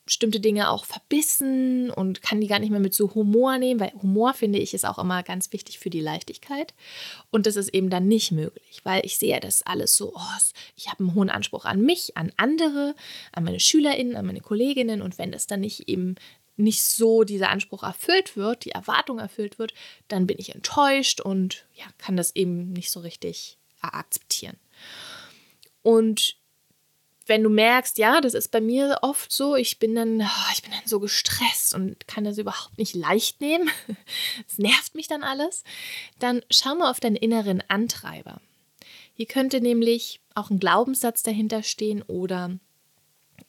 bestimmte 0.07 0.39
Dinge 0.39 0.69
auch 0.71 0.85
verbissen 0.85 1.91
und 1.91 2.23
kann 2.23 2.41
die 2.41 2.47
gar 2.47 2.59
nicht 2.59 2.71
mehr 2.71 2.79
mit 2.79 2.93
so 2.93 3.13
Humor 3.13 3.59
nehmen, 3.59 3.79
weil 3.79 3.93
Humor, 4.01 4.33
finde 4.33 4.57
ich, 4.57 4.73
ist 4.73 4.85
auch 4.85 4.97
immer 4.97 5.21
ganz 5.21 5.53
wichtig 5.53 5.77
für 5.77 5.91
die 5.91 6.01
Leichtigkeit. 6.01 6.73
Und 7.29 7.45
das 7.45 7.55
ist 7.55 7.69
eben 7.69 7.91
dann 7.91 8.07
nicht 8.07 8.31
möglich, 8.31 8.81
weil 8.83 9.05
ich 9.05 9.17
sehe 9.17 9.39
das 9.39 9.61
alles 9.61 9.95
so, 9.95 10.13
oh, 10.15 10.37
ich 10.75 10.87
habe 10.87 11.03
einen 11.03 11.13
hohen 11.13 11.29
Anspruch 11.29 11.65
an 11.65 11.81
mich, 11.81 12.17
an 12.17 12.31
andere, 12.37 12.95
an 13.31 13.43
meine 13.43 13.59
SchülerInnen, 13.59 14.15
an 14.15 14.25
meine 14.25 14.41
Kolleginnen 14.41 15.01
und 15.01 15.17
wenn 15.19 15.31
das 15.31 15.45
dann 15.45 15.59
nicht 15.59 15.87
eben 15.87 16.15
nicht 16.55 16.83
so 16.83 17.23
dieser 17.23 17.49
Anspruch 17.49 17.83
erfüllt 17.83 18.35
wird, 18.35 18.65
die 18.65 18.71
Erwartung 18.71 19.19
erfüllt 19.19 19.59
wird, 19.59 19.73
dann 20.07 20.25
bin 20.25 20.37
ich 20.39 20.55
enttäuscht 20.55 21.21
und 21.21 21.65
ja, 21.75 21.85
kann 21.99 22.17
das 22.17 22.35
eben 22.35 22.73
nicht 22.73 22.89
so 22.89 23.01
richtig 23.01 23.57
akzeptieren. 23.81 24.57
Und 25.83 26.36
wenn 27.27 27.43
du 27.43 27.49
merkst, 27.49 27.97
ja, 27.97 28.21
das 28.21 28.33
ist 28.33 28.51
bei 28.51 28.61
mir 28.61 28.99
oft 29.01 29.31
so, 29.31 29.55
ich 29.55 29.79
bin 29.79 29.95
dann, 29.95 30.21
oh, 30.21 30.51
ich 30.53 30.61
bin 30.61 30.71
dann 30.71 30.85
so 30.85 30.99
gestresst 30.99 31.73
und 31.73 32.07
kann 32.07 32.23
das 32.23 32.37
überhaupt 32.37 32.77
nicht 32.77 32.95
leicht 32.95 33.41
nehmen, 33.41 33.69
es 34.47 34.57
nervt 34.57 34.95
mich 34.95 35.07
dann 35.07 35.23
alles, 35.23 35.63
dann 36.19 36.41
schau 36.49 36.75
mal 36.75 36.89
auf 36.89 36.99
deinen 36.99 37.15
inneren 37.15 37.61
Antreiber. 37.67 38.41
Hier 39.13 39.25
könnte 39.25 39.61
nämlich 39.61 40.21
auch 40.35 40.49
ein 40.49 40.59
Glaubenssatz 40.59 41.23
dahinter 41.23 41.63
stehen 41.63 42.03
oder 42.03 42.51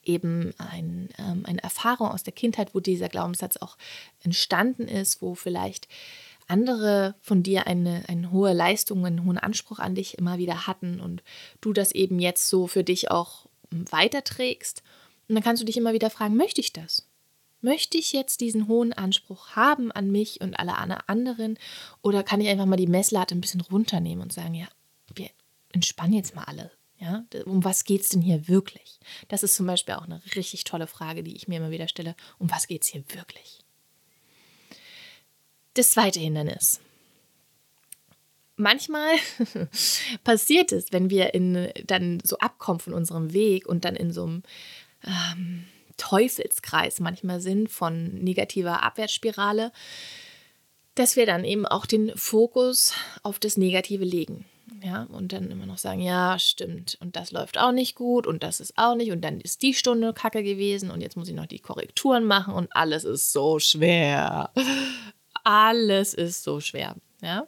eben 0.03 0.55
ein, 0.59 1.11
ähm, 1.19 1.45
eine 1.47 1.62
Erfahrung 1.62 2.09
aus 2.09 2.23
der 2.23 2.33
Kindheit, 2.33 2.75
wo 2.75 2.81
dieser 2.81 3.09
Glaubenssatz 3.09 3.59
auch 3.59 3.76
entstanden 4.23 4.88
ist, 4.88 5.21
wo 5.21 5.35
vielleicht 5.35 5.88
andere 6.47 7.14
von 7.21 7.43
dir 7.43 7.67
eine, 7.67 8.05
eine 8.09 8.33
hohe 8.33 8.55
Leistung, 8.55 9.05
einen 9.05 9.25
hohen 9.25 9.38
Anspruch 9.38 9.79
an 9.79 9.95
dich 9.95 10.17
immer 10.17 10.38
wieder 10.38 10.67
hatten 10.67 11.00
und 11.00 11.23
du 11.61 11.73
das 11.73 11.93
eben 11.93 12.19
jetzt 12.19 12.49
so 12.49 12.67
für 12.67 12.83
dich 12.83 13.11
auch 13.11 13.48
weiterträgst. 13.71 14.83
Und 15.29 15.35
dann 15.35 15.45
kannst 15.45 15.63
du 15.63 15.67
dich 15.67 15.77
immer 15.77 15.93
wieder 15.93 16.11
fragen, 16.11 16.37
möchte 16.37 16.61
ich 16.61 16.73
das? 16.73 17.07
Möchte 17.61 17.99
ich 17.99 18.13
jetzt 18.13 18.41
diesen 18.41 18.69
hohen 18.69 18.93
Anspruch 18.93 19.57
haben 19.57 19.91
an 19.91 20.11
mich 20.11 20.41
und 20.41 20.59
alle 20.59 20.77
anderen? 21.09 21.59
Oder 22.03 22.23
kann 22.23 22.41
ich 22.41 22.49
einfach 22.49 22.67
mal 22.67 22.77
die 22.77 22.87
Messlatte 22.87 23.35
ein 23.35 23.41
bisschen 23.41 23.61
runternehmen 23.61 24.23
und 24.23 24.33
sagen, 24.33 24.55
ja, 24.55 24.69
wir 25.15 25.29
entspannen 25.73 26.15
jetzt 26.15 26.35
mal 26.35 26.45
alle. 26.45 26.71
Ja, 27.01 27.25
um 27.45 27.65
was 27.65 27.85
geht 27.85 28.03
es 28.03 28.09
denn 28.09 28.23
hier 28.23 28.49
wirklich? 28.49 28.99
Das 29.29 29.45
ist 29.45 29.55
zum 29.55 29.67
Beispiel 29.67 29.95
auch 29.95 30.03
eine 30.03 30.21
richtig 30.35 30.65
tolle 30.65 30.89
Frage, 30.89 31.23
die 31.23 31.37
ich 31.37 31.47
mir 31.47 31.59
immer 31.59 31.71
wieder 31.71 31.87
stelle. 31.87 32.17
Um 32.39 32.51
was 32.51 32.67
geht 32.67 32.83
es 32.83 32.89
hier 32.89 33.05
wirklich? 33.15 33.61
Das 35.75 35.91
zweite 35.91 36.19
Hindernis 36.19 36.81
manchmal 38.59 39.11
passiert 40.25 40.73
es, 40.73 40.93
wenn 40.93 41.11
wir 41.11 41.35
in, 41.35 41.69
dann 41.87 42.21
so 42.25 42.38
abkommen 42.38 42.81
von 42.81 42.93
unserem 42.93 43.33
Weg 43.33 43.67
und 43.67 43.85
dann 43.85 43.97
in 43.97 44.12
so 44.12 44.25
einem 44.25 44.43
ähm, 45.05 45.65
Teufelskreis 45.97 47.00
manchmal 47.00 47.41
sind 47.41 47.71
von 47.71 48.15
negativer 48.15 48.83
Abwärtsspirale, 48.83 49.73
dass 50.95 51.17
wir 51.17 51.27
dann 51.27 51.45
eben 51.45 51.67
auch 51.67 51.87
den 51.87 52.12
Fokus 52.17 52.95
auf 53.23 53.38
das 53.38 53.57
Negative 53.57 54.05
legen. 54.05 54.45
Ja, 54.83 55.05
und 55.11 55.33
dann 55.33 55.50
immer 55.50 55.67
noch 55.67 55.79
sagen, 55.79 56.00
ja, 56.00 56.38
stimmt, 56.38 56.99
und 57.00 57.17
das 57.17 57.33
läuft 57.33 57.59
auch 57.59 57.73
nicht 57.73 57.95
gut 57.95 58.27
und 58.27 58.43
das 58.43 58.61
ist 58.61 58.75
auch 58.77 58.95
nicht 58.95 59.11
und 59.11 59.23
dann 59.23 59.41
ist 59.41 59.62
die 59.62 59.75
Stunde 59.75 60.12
kacke 60.12 60.43
gewesen 60.43 60.91
und 60.91 61.00
jetzt 61.00 61.17
muss 61.17 61.29
ich 61.29 61.35
noch 61.35 61.47
die 61.47 61.59
Korrekturen 61.59 62.25
machen 62.25 62.55
und 62.55 62.75
alles 62.77 63.05
ist 63.05 63.33
so 63.33 63.59
schwer. 63.59 64.50
Alles 65.45 66.12
ist 66.12 66.43
so 66.43 66.61
schwer, 66.61 66.97
ja. 67.23 67.47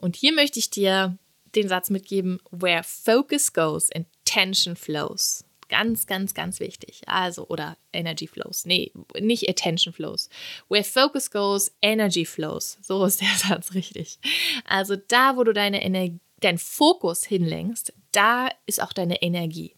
Und 0.00 0.16
hier 0.16 0.32
möchte 0.32 0.58
ich 0.58 0.70
dir 0.70 1.18
den 1.54 1.68
Satz 1.68 1.90
mitgeben, 1.90 2.40
where 2.50 2.82
focus 2.82 3.52
goes, 3.52 3.90
attention 3.92 4.76
flows. 4.76 5.44
Ganz, 5.68 6.06
ganz, 6.06 6.34
ganz 6.34 6.58
wichtig. 6.58 7.02
Also, 7.06 7.46
oder 7.46 7.76
Energy 7.92 8.26
flows. 8.26 8.64
Nee, 8.64 8.92
nicht 9.20 9.48
attention 9.48 9.92
flows. 9.92 10.28
Where 10.68 10.82
focus 10.82 11.30
goes, 11.30 11.70
energy 11.82 12.24
flows. 12.24 12.78
So 12.82 13.04
ist 13.04 13.20
der 13.20 13.28
Satz 13.36 13.74
richtig. 13.74 14.18
Also 14.64 14.96
da, 14.96 15.36
wo 15.36 15.44
du 15.44 15.52
deine 15.52 15.82
Energie, 15.84 16.18
deinen 16.40 16.58
Fokus 16.58 17.24
hinlenkst, 17.24 17.92
da 18.12 18.48
ist 18.66 18.82
auch 18.82 18.94
deine 18.94 19.20
Energie. 19.22 19.74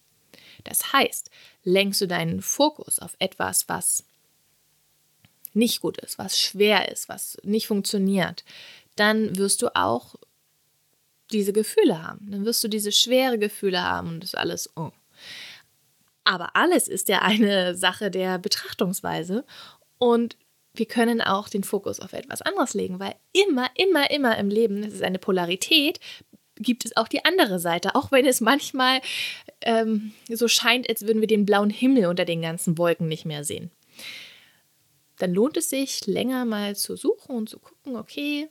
Das 0.64 0.92
heißt, 0.92 1.30
lenkst 1.64 2.00
du 2.00 2.06
deinen 2.06 2.40
Fokus 2.40 3.00
auf 3.00 3.16
etwas, 3.18 3.68
was 3.68 4.04
nicht 5.54 5.80
gut 5.80 5.98
ist, 5.98 6.18
was 6.18 6.40
schwer 6.40 6.90
ist, 6.90 7.08
was 7.08 7.38
nicht 7.42 7.66
funktioniert, 7.66 8.44
dann 8.96 9.36
wirst 9.36 9.62
du 9.62 9.74
auch 9.74 10.16
diese 11.32 11.52
Gefühle 11.52 12.02
haben. 12.02 12.30
Dann 12.30 12.44
wirst 12.44 12.62
du 12.62 12.68
diese 12.68 12.92
schwere 12.92 13.38
Gefühle 13.38 13.82
haben 13.82 14.08
und 14.08 14.22
das 14.22 14.34
alles. 14.34 14.70
Oh. 14.76 14.90
Aber 16.24 16.54
alles 16.56 16.88
ist 16.88 17.08
ja 17.08 17.20
eine 17.22 17.74
Sache 17.76 18.10
der 18.10 18.38
Betrachtungsweise 18.38 19.44
und 19.98 20.36
wir 20.74 20.86
können 20.86 21.20
auch 21.20 21.48
den 21.48 21.64
Fokus 21.64 22.00
auf 22.00 22.12
etwas 22.14 22.40
anderes 22.40 22.72
legen, 22.74 22.98
weil 22.98 23.14
immer, 23.32 23.68
immer, 23.76 24.10
immer 24.10 24.38
im 24.38 24.48
Leben, 24.48 24.82
das 24.82 24.94
ist 24.94 25.02
eine 25.02 25.18
Polarität, 25.18 26.00
gibt 26.56 26.84
es 26.84 26.96
auch 26.96 27.08
die 27.08 27.24
andere 27.24 27.58
Seite, 27.58 27.94
auch 27.94 28.10
wenn 28.10 28.24
es 28.24 28.40
manchmal 28.40 29.00
ähm, 29.62 30.12
so 30.28 30.48
scheint, 30.48 30.88
als 30.88 31.06
würden 31.06 31.20
wir 31.20 31.28
den 31.28 31.44
blauen 31.44 31.70
Himmel 31.70 32.06
unter 32.06 32.24
den 32.24 32.40
ganzen 32.40 32.78
Wolken 32.78 33.08
nicht 33.08 33.26
mehr 33.26 33.44
sehen. 33.44 33.70
Dann 35.18 35.34
lohnt 35.34 35.56
es 35.56 35.70
sich, 35.70 36.06
länger 36.06 36.44
mal 36.44 36.74
zu 36.74 36.96
suchen 36.96 37.36
und 37.36 37.48
zu 37.48 37.58
gucken, 37.58 37.96
okay, 37.96 38.48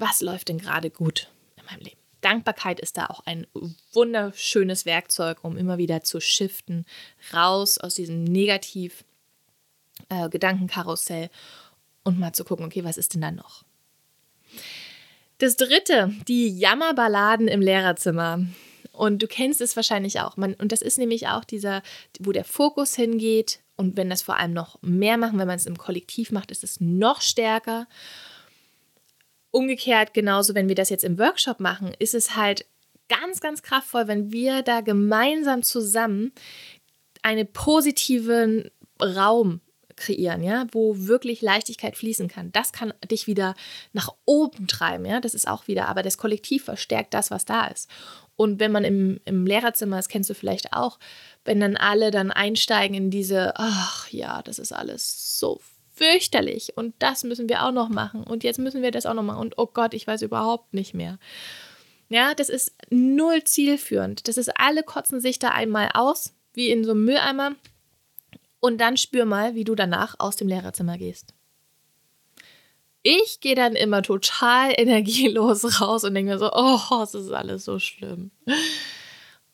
was 0.00 0.20
läuft 0.20 0.48
denn 0.48 0.58
gerade 0.58 0.90
gut 0.90 1.30
in 1.56 1.64
meinem 1.64 1.80
Leben? 1.80 2.00
Dankbarkeit 2.20 2.80
ist 2.80 2.96
da 2.96 3.06
auch 3.06 3.24
ein 3.26 3.46
wunderschönes 3.92 4.84
Werkzeug, 4.86 5.38
um 5.42 5.56
immer 5.56 5.78
wieder 5.78 6.02
zu 6.02 6.20
shiften, 6.20 6.84
raus 7.32 7.78
aus 7.78 7.94
diesem 7.94 8.24
Negativ- 8.24 9.04
äh, 10.08 10.28
und 12.04 12.18
mal 12.18 12.32
zu 12.32 12.44
gucken, 12.44 12.66
okay, 12.66 12.84
was 12.84 12.96
ist 12.96 13.14
denn 13.14 13.20
da 13.20 13.30
noch? 13.30 13.64
Das 15.38 15.56
dritte, 15.56 16.14
die 16.28 16.48
Jammerballaden 16.48 17.48
im 17.48 17.60
Lehrerzimmer. 17.60 18.46
Und 18.92 19.22
du 19.22 19.26
kennst 19.26 19.60
es 19.60 19.76
wahrscheinlich 19.76 20.20
auch. 20.20 20.36
Man, 20.36 20.54
und 20.54 20.72
das 20.72 20.80
ist 20.80 20.98
nämlich 20.98 21.28
auch 21.28 21.44
dieser, 21.44 21.82
wo 22.18 22.32
der 22.32 22.44
Fokus 22.44 22.94
hingeht. 22.94 23.60
Und 23.76 23.96
wenn 23.96 24.08
das 24.08 24.22
vor 24.22 24.38
allem 24.38 24.54
noch 24.54 24.80
mehr 24.80 25.18
machen, 25.18 25.38
wenn 25.38 25.46
man 25.46 25.56
es 25.56 25.66
im 25.66 25.76
Kollektiv 25.76 26.30
macht, 26.32 26.50
ist 26.50 26.64
es 26.64 26.80
noch 26.80 27.20
stärker. 27.20 27.86
Umgekehrt, 29.50 30.14
genauso, 30.14 30.54
wenn 30.54 30.68
wir 30.68 30.74
das 30.74 30.90
jetzt 30.90 31.04
im 31.04 31.18
Workshop 31.18 31.60
machen, 31.60 31.94
ist 31.98 32.14
es 32.14 32.36
halt 32.36 32.66
ganz, 33.08 33.40
ganz 33.40 33.62
kraftvoll, 33.62 34.08
wenn 34.08 34.32
wir 34.32 34.62
da 34.62 34.80
gemeinsam 34.80 35.62
zusammen 35.62 36.32
einen 37.22 37.46
positiven 37.52 38.70
Raum 39.00 39.60
kreieren, 39.96 40.42
ja, 40.42 40.66
wo 40.72 41.06
wirklich 41.06 41.40
Leichtigkeit 41.40 41.96
fließen 41.96 42.28
kann. 42.28 42.52
Das 42.52 42.72
kann 42.72 42.92
dich 43.10 43.26
wieder 43.26 43.54
nach 43.92 44.10
oben 44.26 44.66
treiben, 44.66 45.06
ja. 45.06 45.20
Das 45.20 45.34
ist 45.34 45.48
auch 45.48 45.66
wieder, 45.68 45.88
aber 45.88 46.02
das 46.02 46.18
Kollektiv 46.18 46.64
verstärkt 46.64 47.14
das, 47.14 47.30
was 47.30 47.44
da 47.44 47.66
ist. 47.66 47.88
Und 48.36 48.60
wenn 48.60 48.72
man 48.72 48.84
im, 48.84 49.18
im 49.24 49.46
Lehrerzimmer, 49.46 49.96
das 49.96 50.08
kennst 50.08 50.28
du 50.28 50.34
vielleicht 50.34 50.74
auch, 50.74 50.98
wenn 51.44 51.60
dann 51.60 51.76
alle 51.76 52.10
dann 52.10 52.30
einsteigen 52.30 52.94
in 52.94 53.10
diese, 53.10 53.54
ach 53.56 54.10
ja, 54.10 54.42
das 54.42 54.58
ist 54.58 54.72
alles 54.72 55.38
so 55.38 55.60
fürchterlich 55.96 56.76
und 56.76 56.94
das 56.98 57.24
müssen 57.24 57.48
wir 57.48 57.64
auch 57.64 57.72
noch 57.72 57.88
machen 57.88 58.22
und 58.22 58.44
jetzt 58.44 58.58
müssen 58.58 58.82
wir 58.82 58.90
das 58.90 59.06
auch 59.06 59.14
noch 59.14 59.22
machen 59.22 59.40
und 59.40 59.54
oh 59.56 59.66
Gott, 59.66 59.94
ich 59.94 60.06
weiß 60.06 60.22
überhaupt 60.22 60.74
nicht 60.74 60.92
mehr. 60.92 61.18
Ja, 62.08 62.34
das 62.34 62.50
ist 62.50 62.72
null 62.90 63.42
zielführend. 63.44 64.28
Das 64.28 64.36
ist, 64.36 64.50
alle 64.60 64.82
kotzen 64.82 65.20
sich 65.20 65.38
da 65.38 65.48
einmal 65.48 65.90
aus, 65.94 66.34
wie 66.52 66.70
in 66.70 66.84
so 66.84 66.92
einem 66.92 67.04
Mülleimer 67.04 67.56
und 68.60 68.78
dann 68.78 68.96
spür 68.96 69.24
mal, 69.24 69.54
wie 69.54 69.64
du 69.64 69.74
danach 69.74 70.16
aus 70.18 70.36
dem 70.36 70.48
Lehrerzimmer 70.48 70.98
gehst. 70.98 71.34
Ich 73.02 73.40
gehe 73.40 73.54
dann 73.54 73.74
immer 73.74 74.02
total 74.02 74.72
energielos 74.76 75.80
raus 75.80 76.04
und 76.04 76.14
denke 76.14 76.32
mir 76.32 76.38
so, 76.38 76.50
oh, 76.52 77.02
es 77.02 77.14
ist 77.14 77.30
alles 77.30 77.64
so 77.64 77.78
schlimm. 77.78 78.30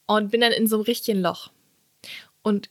Und 0.07 0.31
bin 0.33 0.41
dann 0.41 0.53
in 0.53 0.67
so 0.67 0.77
einem 0.77 0.85
richtigen 0.85 1.23
Loch. 1.23 1.51
Und 2.43 2.69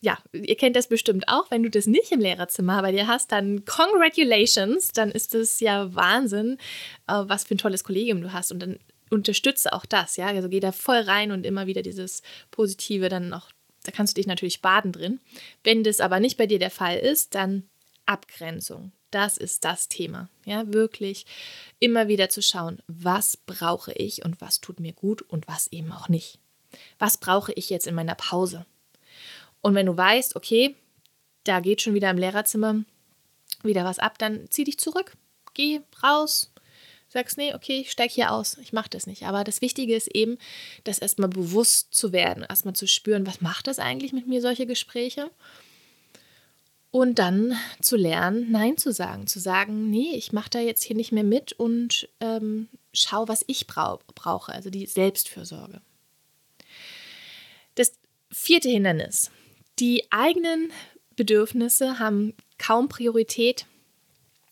ja, 0.00 0.18
ihr 0.32 0.56
kennt 0.56 0.76
das 0.76 0.88
bestimmt 0.88 1.28
auch, 1.28 1.50
wenn 1.50 1.62
du 1.62 1.70
das 1.70 1.86
nicht 1.86 2.12
im 2.12 2.20
Lehrerzimmer 2.20 2.80
bei 2.82 2.92
dir 2.92 3.06
hast, 3.06 3.32
dann 3.32 3.64
congratulations, 3.64 4.92
dann 4.92 5.10
ist 5.10 5.34
das 5.34 5.60
ja 5.60 5.94
Wahnsinn, 5.94 6.58
äh, 7.06 7.22
was 7.26 7.44
für 7.44 7.54
ein 7.54 7.58
tolles 7.58 7.84
Kollegium 7.84 8.20
du 8.20 8.32
hast 8.32 8.52
und 8.52 8.60
dann 8.60 8.78
unterstütze 9.10 9.72
auch 9.72 9.86
das, 9.86 10.16
ja, 10.16 10.26
also 10.26 10.48
geh 10.48 10.60
da 10.60 10.72
voll 10.72 11.00
rein 11.00 11.32
und 11.32 11.46
immer 11.46 11.66
wieder 11.66 11.82
dieses 11.82 12.22
Positive 12.50 13.08
dann 13.08 13.32
auch 13.32 13.50
da 13.84 13.92
kannst 13.92 14.16
du 14.16 14.20
dich 14.20 14.26
natürlich 14.26 14.60
baden 14.60 14.92
drin. 14.92 15.18
Wenn 15.64 15.82
das 15.82 16.00
aber 16.00 16.20
nicht 16.20 16.36
bei 16.36 16.46
dir 16.46 16.58
der 16.58 16.70
Fall 16.70 16.98
ist, 16.98 17.34
dann 17.34 17.68
Abgrenzung. 18.04 18.92
Das 19.10 19.38
ist 19.38 19.64
das 19.64 19.88
Thema. 19.88 20.28
Ja, 20.44 20.70
wirklich 20.72 21.24
immer 21.78 22.08
wieder 22.08 22.28
zu 22.28 22.42
schauen, 22.42 22.82
was 22.86 23.38
brauche 23.38 23.92
ich 23.92 24.24
und 24.24 24.42
was 24.42 24.60
tut 24.60 24.80
mir 24.80 24.92
gut 24.92 25.22
und 25.22 25.48
was 25.48 25.68
eben 25.68 25.92
auch 25.92 26.10
nicht. 26.10 26.38
Was 26.98 27.16
brauche 27.16 27.52
ich 27.54 27.70
jetzt 27.70 27.86
in 27.86 27.94
meiner 27.94 28.14
Pause? 28.14 28.66
Und 29.60 29.74
wenn 29.74 29.86
du 29.86 29.96
weißt, 29.96 30.36
okay, 30.36 30.76
da 31.44 31.60
geht 31.60 31.82
schon 31.82 31.94
wieder 31.94 32.10
im 32.10 32.18
Lehrerzimmer 32.18 32.84
wieder 33.62 33.84
was 33.84 33.98
ab, 33.98 34.18
dann 34.18 34.50
zieh 34.50 34.64
dich 34.64 34.78
zurück. 34.78 35.16
Geh 35.54 35.80
raus, 36.02 36.52
sagst, 37.08 37.38
nee, 37.38 37.54
okay, 37.54 37.80
ich 37.80 37.90
steige 37.90 38.12
hier 38.12 38.32
aus, 38.32 38.58
ich 38.58 38.72
mache 38.72 38.90
das 38.90 39.06
nicht. 39.06 39.24
Aber 39.24 39.44
das 39.44 39.60
Wichtige 39.60 39.96
ist 39.96 40.08
eben, 40.08 40.38
das 40.84 40.98
erstmal 40.98 41.28
bewusst 41.28 41.94
zu 41.94 42.12
werden, 42.12 42.44
erstmal 42.48 42.74
zu 42.74 42.86
spüren, 42.86 43.26
was 43.26 43.40
macht 43.40 43.66
das 43.66 43.78
eigentlich 43.78 44.12
mit 44.12 44.26
mir, 44.26 44.40
solche 44.40 44.66
Gespräche? 44.66 45.30
Und 46.90 47.18
dann 47.18 47.58
zu 47.82 47.96
lernen, 47.96 48.50
Nein 48.50 48.78
zu 48.78 48.92
sagen, 48.92 49.26
zu 49.26 49.40
sagen, 49.40 49.90
nee, 49.90 50.14
ich 50.14 50.32
mache 50.32 50.50
da 50.50 50.60
jetzt 50.60 50.84
hier 50.84 50.96
nicht 50.96 51.12
mehr 51.12 51.24
mit 51.24 51.52
und 51.52 52.08
ähm, 52.20 52.68
schau, 52.94 53.28
was 53.28 53.44
ich 53.46 53.66
brau 53.66 54.00
brauche, 54.14 54.52
also 54.52 54.70
die 54.70 54.86
Selbstfürsorge. 54.86 55.82
Das 57.74 57.92
vierte 58.30 58.70
Hindernis. 58.70 59.30
Die 59.78 60.04
eigenen 60.10 60.72
Bedürfnisse 61.16 61.98
haben 61.98 62.34
kaum 62.58 62.88
Priorität 62.88 63.66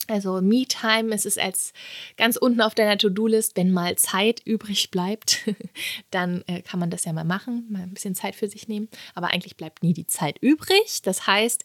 also 0.08 0.40
Me-Time 0.40 1.14
ist 1.14 1.26
es 1.26 1.38
als 1.38 1.72
ganz 2.16 2.36
unten 2.36 2.60
auf 2.60 2.74
deiner 2.74 2.98
To-Do-List, 2.98 3.56
wenn 3.56 3.72
mal 3.72 3.96
Zeit 3.96 4.40
übrig 4.44 4.90
bleibt, 4.90 5.48
dann 6.10 6.42
äh, 6.46 6.62
kann 6.62 6.80
man 6.80 6.90
das 6.90 7.04
ja 7.04 7.12
mal 7.12 7.24
machen, 7.24 7.66
mal 7.70 7.82
ein 7.82 7.94
bisschen 7.94 8.14
Zeit 8.14 8.36
für 8.36 8.48
sich 8.48 8.68
nehmen. 8.68 8.88
Aber 9.14 9.28
eigentlich 9.28 9.56
bleibt 9.56 9.82
nie 9.82 9.92
die 9.92 10.06
Zeit 10.06 10.38
übrig. 10.40 11.02
Das 11.02 11.26
heißt, 11.26 11.64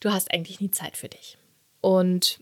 du 0.00 0.10
hast 0.10 0.32
eigentlich 0.32 0.60
nie 0.60 0.70
Zeit 0.70 0.96
für 0.96 1.08
dich. 1.08 1.36
Und 1.80 2.40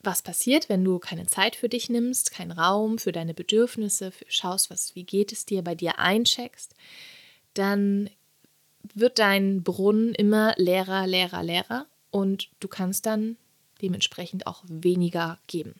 was 0.00 0.22
passiert, 0.22 0.68
wenn 0.68 0.84
du 0.84 0.98
keine 0.98 1.26
Zeit 1.26 1.56
für 1.56 1.68
dich 1.68 1.90
nimmst, 1.90 2.30
keinen 2.30 2.52
Raum 2.52 2.98
für 2.98 3.12
deine 3.12 3.34
Bedürfnisse, 3.34 4.12
für, 4.12 4.24
schaust, 4.28 4.70
was, 4.70 4.94
wie 4.94 5.04
geht 5.04 5.32
es 5.32 5.44
dir, 5.44 5.62
bei 5.62 5.74
dir 5.74 5.98
eincheckst, 5.98 6.74
dann 7.52 8.08
wird 8.94 9.18
dein 9.18 9.62
Brunnen 9.62 10.14
immer 10.14 10.54
leerer, 10.56 11.06
leerer, 11.06 11.42
leerer 11.42 11.86
und 12.10 12.48
du 12.60 12.68
kannst 12.68 13.06
dann 13.06 13.36
dementsprechend 13.82 14.46
auch 14.46 14.62
weniger 14.66 15.38
geben. 15.46 15.74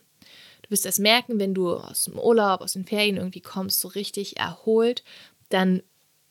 Du 0.61 0.71
wirst 0.71 0.85
das 0.85 0.99
merken, 0.99 1.39
wenn 1.39 1.53
du 1.53 1.73
aus 1.73 2.05
dem 2.05 2.19
Urlaub, 2.19 2.61
aus 2.61 2.73
den 2.73 2.85
Ferien 2.85 3.17
irgendwie 3.17 3.41
kommst, 3.41 3.79
so 3.79 3.87
richtig 3.87 4.37
erholt, 4.37 5.03
dann 5.49 5.81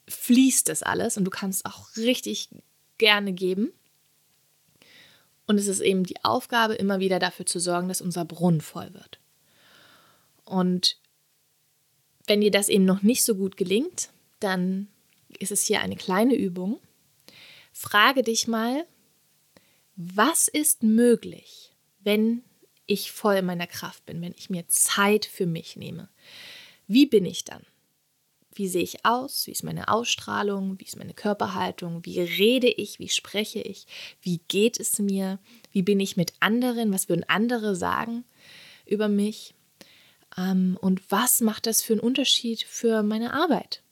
fließt 0.09 0.69
das 0.69 0.83
alles 0.83 1.17
und 1.17 1.25
du 1.25 1.31
kannst 1.31 1.67
auch 1.67 1.97
richtig 1.97 2.49
gerne 2.99 3.33
geben. 3.33 3.73
Und 5.47 5.59
es 5.59 5.67
ist 5.67 5.81
eben 5.81 6.05
die 6.05 6.23
Aufgabe, 6.25 6.75
immer 6.75 7.01
wieder 7.01 7.19
dafür 7.19 7.47
zu 7.47 7.59
sorgen, 7.59 7.89
dass 7.89 8.01
unser 8.01 8.25
Brunnen 8.25 8.61
voll 8.61 8.93
wird. 8.93 9.19
Und 10.45 10.99
wenn 12.27 12.41
dir 12.41 12.51
das 12.51 12.69
eben 12.69 12.85
noch 12.85 13.03
nicht 13.03 13.25
so 13.25 13.35
gut 13.35 13.57
gelingt, 13.57 14.11
dann 14.41 14.89
ist 15.29 15.53
es 15.53 15.65
hier 15.65 15.81
eine 15.81 15.97
kleine 15.97 16.35
Übung. 16.35 16.81
Frage 17.73 18.23
dich 18.23 18.49
mal, 18.49 18.87
was 19.97 20.49
ist 20.49 20.83
möglich, 20.83 21.73
wenn 22.01 22.43
ich 22.87 23.13
voll 23.13 23.37
in 23.37 23.47
meiner 23.47 23.67
Kraft 23.67 24.07
bin, 24.07 24.21
wenn 24.23 24.35
ich 24.37 24.51
mir 24.51 24.67
Zeit 24.69 25.27
für 25.27 25.47
mich 25.47 25.77
nehme? 25.77 26.09
Wie 26.87 27.07
bin 27.07 27.25
ich 27.25 27.45
dann? 27.45 27.65
Wie 28.55 28.67
sehe 28.67 28.83
ich 28.83 29.05
aus? 29.05 29.47
Wie 29.47 29.53
ist 29.53 29.63
meine 29.63 29.89
Ausstrahlung? 29.89 30.81
Wie 30.81 30.85
ist 30.85 30.97
meine 30.97 31.15
Körperhaltung? 31.15 32.05
Wie 32.05 32.19
rede 32.21 32.69
ich? 32.69 32.99
Wie 32.99 33.09
spreche 33.09 33.61
ich? 33.61 33.87
Wie 34.21 34.41
geht 34.49 34.81
es 34.81 34.99
mir? 34.99 35.39
Wie 35.71 35.83
bin 35.83 36.01
ich 36.01 36.17
mit 36.17 36.33
anderen? 36.41 36.93
Was 36.93 37.09
würden 37.09 37.25
andere 37.29 37.77
sagen 37.77 38.25
über 38.85 39.09
mich? 39.09 39.55
Ähm, 40.37 40.77
und 40.81 41.09
was 41.11 41.41
macht 41.41 41.67
das 41.67 41.83
für 41.83 41.93
einen 41.93 42.01
Unterschied 42.01 42.65
für 42.65 43.05
meine 43.05 43.33
Arbeit? 43.33 43.83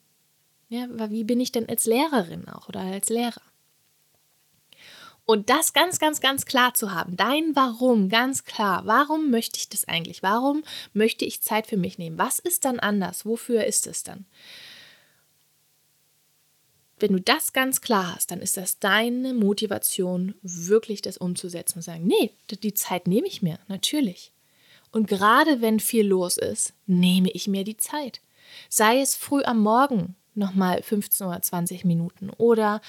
Ja, 0.68 0.88
wie 1.10 1.24
bin 1.24 1.40
ich 1.40 1.52
denn 1.52 1.68
als 1.68 1.86
Lehrerin 1.86 2.48
auch 2.48 2.68
oder 2.68 2.80
als 2.80 3.08
Lehrer? 3.08 3.42
Und 5.24 5.50
das 5.50 5.72
ganz, 5.72 5.98
ganz, 5.98 6.20
ganz 6.20 6.46
klar 6.46 6.74
zu 6.74 6.92
haben, 6.92 7.16
dein 7.16 7.56
Warum 7.56 8.08
ganz 8.08 8.44
klar. 8.44 8.86
Warum 8.86 9.30
möchte 9.30 9.58
ich 9.58 9.68
das 9.68 9.86
eigentlich? 9.86 10.22
Warum 10.22 10.62
möchte 10.92 11.24
ich 11.24 11.42
Zeit 11.42 11.66
für 11.66 11.76
mich 11.76 11.98
nehmen? 11.98 12.16
Was 12.16 12.38
ist 12.38 12.64
dann 12.64 12.78
anders? 12.78 13.26
Wofür 13.26 13.64
ist 13.64 13.88
es 13.88 14.04
dann? 14.04 14.24
Wenn 16.98 17.12
du 17.12 17.20
das 17.20 17.52
ganz 17.52 17.80
klar 17.80 18.14
hast, 18.14 18.30
dann 18.30 18.40
ist 18.40 18.56
das 18.56 18.78
deine 18.78 19.34
Motivation, 19.34 20.34
wirklich 20.42 21.02
das 21.02 21.18
umzusetzen 21.18 21.78
und 21.78 21.82
sagen, 21.82 22.06
nee, 22.06 22.30
die 22.48 22.74
Zeit 22.74 23.06
nehme 23.06 23.26
ich 23.26 23.42
mir, 23.42 23.58
natürlich. 23.68 24.32
Und 24.92 25.08
gerade 25.08 25.60
wenn 25.60 25.80
viel 25.80 26.06
los 26.06 26.38
ist, 26.38 26.72
nehme 26.86 27.30
ich 27.32 27.48
mir 27.48 27.64
die 27.64 27.76
Zeit. 27.76 28.20
Sei 28.68 29.00
es 29.00 29.16
früh 29.16 29.42
am 29.42 29.60
Morgen 29.60 30.14
nochmal 30.36 30.82
15 30.82 31.26
oder 31.26 31.40
20 31.40 31.84
Minuten 31.84 32.30
oder 32.30 32.80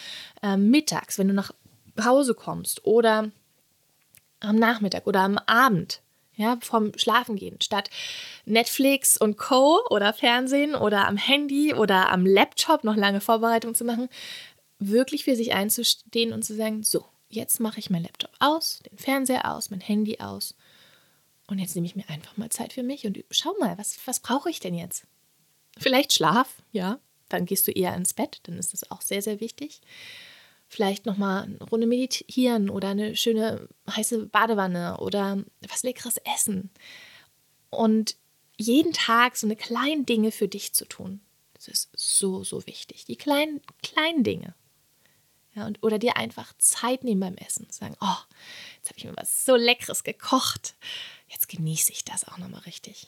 äh, 0.41 0.57
mittags, 0.57 1.17
wenn 1.17 1.27
du 1.27 1.33
nach 1.33 1.51
Hause 2.03 2.33
kommst 2.33 2.85
oder 2.85 3.31
am 4.39 4.55
Nachmittag 4.57 5.07
oder 5.07 5.21
am 5.21 5.37
Abend, 5.39 6.01
ja, 6.35 6.57
vom 6.61 6.91
Schlafengehen, 6.95 7.59
statt 7.61 7.89
Netflix 8.45 9.17
und 9.17 9.37
Co. 9.37 9.79
oder 9.89 10.13
Fernsehen 10.13 10.75
oder 10.75 11.07
am 11.07 11.17
Handy 11.17 11.73
oder 11.73 12.11
am 12.11 12.25
Laptop 12.25 12.83
noch 12.83 12.95
lange 12.95 13.21
Vorbereitung 13.21 13.73
zu 13.73 13.83
machen, 13.83 14.09
wirklich 14.77 15.23
für 15.23 15.35
sich 15.35 15.53
einzustehen 15.53 16.33
und 16.33 16.45
zu 16.45 16.55
sagen, 16.55 16.83
so, 16.83 17.05
jetzt 17.29 17.59
mache 17.59 17.79
ich 17.79 17.89
mein 17.89 18.03
Laptop 18.03 18.31
aus, 18.39 18.79
den 18.89 18.97
Fernseher 18.97 19.51
aus, 19.51 19.71
mein 19.71 19.81
Handy 19.81 20.19
aus 20.19 20.53
und 21.47 21.59
jetzt 21.59 21.75
nehme 21.75 21.87
ich 21.87 21.95
mir 21.95 22.07
einfach 22.09 22.37
mal 22.37 22.49
Zeit 22.49 22.73
für 22.73 22.83
mich 22.83 23.05
und 23.07 23.23
schau 23.31 23.53
mal, 23.59 23.77
was, 23.77 23.97
was 24.05 24.19
brauche 24.19 24.49
ich 24.49 24.59
denn 24.59 24.75
jetzt? 24.75 25.07
Vielleicht 25.79 26.13
Schlaf, 26.13 26.61
ja, 26.71 26.99
dann 27.29 27.45
gehst 27.45 27.67
du 27.67 27.71
eher 27.71 27.95
ins 27.95 28.13
Bett, 28.13 28.39
dann 28.43 28.57
ist 28.57 28.73
das 28.73 28.89
auch 28.91 29.01
sehr, 29.01 29.21
sehr 29.21 29.39
wichtig. 29.39 29.81
Vielleicht 30.69 31.05
nochmal 31.05 31.43
eine 31.43 31.63
Runde 31.63 31.87
meditieren 31.87 32.69
oder 32.69 32.89
eine 32.89 33.15
schöne 33.15 33.69
heiße 33.89 34.27
Badewanne 34.27 34.97
oder 34.97 35.43
was 35.67 35.83
leckeres 35.83 36.17
essen. 36.35 36.69
Und 37.69 38.17
jeden 38.57 38.91
Tag 38.91 39.37
so 39.37 39.47
eine 39.47 39.55
kleinen 39.55 40.05
Dinge 40.05 40.31
für 40.31 40.47
dich 40.47 40.73
zu 40.73 40.85
tun. 40.85 41.21
Das 41.53 41.67
ist 41.67 41.89
so, 41.93 42.43
so 42.43 42.65
wichtig. 42.67 43.05
Die 43.05 43.15
kleinen, 43.15 43.61
kleinen 43.81 44.23
Dinge. 44.23 44.55
Ja, 45.55 45.65
und, 45.65 45.81
oder 45.81 45.97
dir 45.97 46.17
einfach 46.17 46.53
Zeit 46.57 47.03
nehmen 47.03 47.21
beim 47.21 47.35
Essen. 47.35 47.67
Sagen, 47.71 47.95
oh, 48.01 48.17
jetzt 48.75 48.89
habe 48.89 48.97
ich 48.97 49.05
mir 49.05 49.15
was 49.15 49.45
so 49.45 49.55
Leckeres 49.55 50.03
gekocht. 50.03 50.75
Jetzt 51.27 51.47
genieße 51.49 51.91
ich 51.91 52.05
das 52.05 52.27
auch 52.27 52.37
nochmal 52.37 52.61
richtig. 52.61 53.07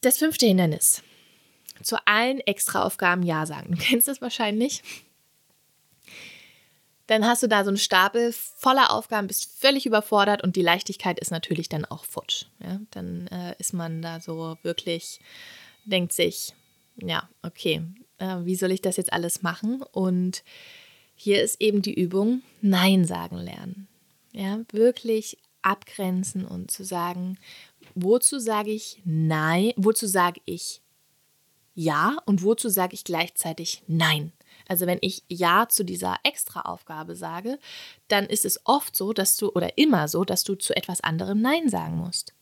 Das 0.00 0.18
fünfte 0.18 0.46
Hindernis. 0.46 1.02
Zu 1.82 1.96
allen 2.06 2.40
Extraaufgaben 2.40 3.24
Ja 3.24 3.46
sagen. 3.46 3.72
Du 3.72 3.78
kennst 3.78 4.08
das 4.08 4.20
wahrscheinlich. 4.20 4.82
Dann 7.06 7.26
hast 7.26 7.42
du 7.42 7.48
da 7.48 7.64
so 7.64 7.70
einen 7.70 7.76
Stapel 7.76 8.32
voller 8.32 8.92
Aufgaben, 8.92 9.26
bist 9.26 9.58
völlig 9.58 9.84
überfordert 9.84 10.44
und 10.44 10.54
die 10.54 10.62
Leichtigkeit 10.62 11.18
ist 11.18 11.32
natürlich 11.32 11.68
dann 11.68 11.84
auch 11.84 12.04
futsch. 12.04 12.44
Ja? 12.60 12.80
Dann 12.92 13.26
äh, 13.26 13.56
ist 13.58 13.72
man 13.72 14.00
da 14.00 14.20
so 14.20 14.56
wirklich, 14.62 15.20
denkt 15.84 16.12
sich, 16.12 16.54
ja, 17.02 17.28
okay, 17.42 17.82
äh, 18.18 18.36
wie 18.44 18.54
soll 18.54 18.70
ich 18.70 18.80
das 18.80 18.96
jetzt 18.96 19.12
alles 19.12 19.42
machen? 19.42 19.82
Und 19.90 20.44
hier 21.16 21.42
ist 21.42 21.60
eben 21.60 21.82
die 21.82 21.94
Übung, 21.94 22.42
Nein 22.62 23.04
sagen 23.04 23.38
lernen. 23.38 23.88
Ja, 24.32 24.60
wirklich 24.70 25.36
abgrenzen 25.62 26.46
und 26.46 26.70
zu 26.70 26.84
sagen, 26.84 27.38
wozu 28.02 28.38
sage 28.38 28.70
ich 28.70 29.00
Nein, 29.04 29.72
wozu 29.76 30.06
sage 30.06 30.40
ich 30.44 30.82
Ja 31.74 32.18
und 32.26 32.42
wozu 32.42 32.68
sage 32.68 32.94
ich 32.94 33.04
gleichzeitig 33.04 33.82
Nein. 33.86 34.32
Also 34.68 34.86
wenn 34.86 34.98
ich 35.00 35.24
Ja 35.28 35.68
zu 35.68 35.84
dieser 35.84 36.16
Extraaufgabe 36.22 37.16
sage, 37.16 37.58
dann 38.08 38.26
ist 38.26 38.44
es 38.44 38.60
oft 38.64 38.94
so, 38.94 39.12
dass 39.12 39.36
du 39.36 39.50
oder 39.50 39.78
immer 39.78 40.08
so, 40.08 40.24
dass 40.24 40.44
du 40.44 40.54
zu 40.54 40.76
etwas 40.76 41.00
anderem 41.00 41.40
Nein 41.40 41.68
sagen 41.68 41.96
musst. 41.96 42.34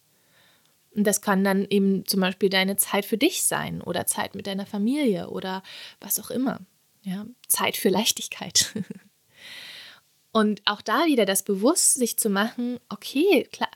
Und 0.94 1.04
das 1.04 1.20
kann 1.20 1.44
dann 1.44 1.66
eben 1.68 2.06
zum 2.06 2.20
Beispiel 2.20 2.48
deine 2.48 2.76
Zeit 2.76 3.04
für 3.04 3.18
dich 3.18 3.42
sein 3.44 3.82
oder 3.82 4.06
Zeit 4.06 4.34
mit 4.34 4.46
deiner 4.46 4.66
Familie 4.66 5.30
oder 5.30 5.62
was 6.00 6.18
auch 6.18 6.30
immer. 6.30 6.60
Ja, 7.02 7.26
Zeit 7.46 7.76
für 7.76 7.88
Leichtigkeit. 7.88 8.74
Und 10.32 10.60
auch 10.66 10.82
da 10.82 11.06
wieder 11.06 11.24
das 11.24 11.42
Bewusst 11.42 11.94
sich 11.94 12.18
zu 12.18 12.28
machen, 12.28 12.78
okay, 12.88 13.48
klar, 13.50 13.70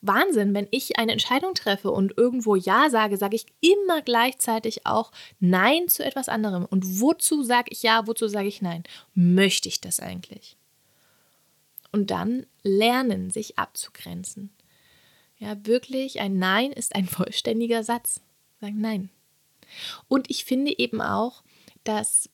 Wahnsinn, 0.00 0.54
wenn 0.54 0.68
ich 0.70 0.98
eine 0.98 1.12
Entscheidung 1.12 1.54
treffe 1.54 1.90
und 1.90 2.16
irgendwo 2.16 2.56
Ja 2.56 2.90
sage, 2.90 3.16
sage 3.16 3.36
ich 3.36 3.46
immer 3.60 4.02
gleichzeitig 4.02 4.86
auch 4.86 5.12
Nein 5.40 5.88
zu 5.88 6.04
etwas 6.04 6.28
anderem. 6.28 6.64
Und 6.64 7.00
wozu 7.00 7.42
sage 7.42 7.70
ich 7.70 7.82
Ja, 7.82 8.06
wozu 8.06 8.28
sage 8.28 8.48
ich 8.48 8.62
Nein? 8.62 8.84
Möchte 9.14 9.68
ich 9.68 9.80
das 9.80 10.00
eigentlich? 10.00 10.56
Und 11.92 12.10
dann 12.10 12.46
lernen, 12.62 13.30
sich 13.30 13.58
abzugrenzen. 13.58 14.50
Ja, 15.38 15.56
wirklich, 15.66 16.20
ein 16.20 16.38
Nein 16.38 16.72
ist 16.72 16.94
ein 16.94 17.06
vollständiger 17.06 17.84
Satz. 17.84 18.20
Sagen 18.60 18.80
Nein. 18.80 19.10
Und 20.08 20.30
ich 20.30 20.44
finde 20.44 20.78
eben 20.78 21.00
auch, 21.00 21.42
dass 21.84 22.28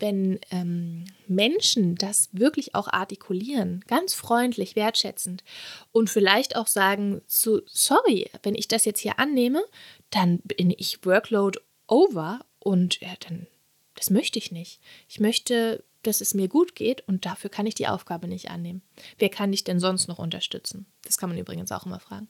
wenn 0.00 0.40
ähm, 0.50 1.04
Menschen 1.26 1.94
das 1.94 2.28
wirklich 2.32 2.74
auch 2.74 2.88
artikulieren, 2.88 3.84
ganz 3.86 4.14
freundlich, 4.14 4.76
wertschätzend 4.76 5.44
und 5.92 6.10
vielleicht 6.10 6.56
auch 6.56 6.66
sagen, 6.66 7.22
so, 7.26 7.60
sorry, 7.66 8.30
wenn 8.42 8.54
ich 8.54 8.68
das 8.68 8.84
jetzt 8.84 9.00
hier 9.00 9.18
annehme, 9.18 9.62
dann 10.10 10.38
bin 10.40 10.70
ich 10.76 11.04
Workload 11.04 11.58
over 11.86 12.40
und 12.58 13.00
ja, 13.00 13.10
dann, 13.28 13.46
das 13.94 14.10
möchte 14.10 14.38
ich 14.38 14.52
nicht. 14.52 14.80
Ich 15.08 15.20
möchte, 15.20 15.84
dass 16.02 16.20
es 16.20 16.34
mir 16.34 16.48
gut 16.48 16.74
geht 16.74 17.06
und 17.06 17.26
dafür 17.26 17.50
kann 17.50 17.66
ich 17.66 17.74
die 17.74 17.88
Aufgabe 17.88 18.28
nicht 18.28 18.50
annehmen. 18.50 18.82
Wer 19.18 19.28
kann 19.28 19.52
dich 19.52 19.64
denn 19.64 19.80
sonst 19.80 20.08
noch 20.08 20.18
unterstützen? 20.18 20.86
Das 21.04 21.18
kann 21.18 21.28
man 21.28 21.38
übrigens 21.38 21.72
auch 21.72 21.86
immer 21.86 22.00
fragen. 22.00 22.28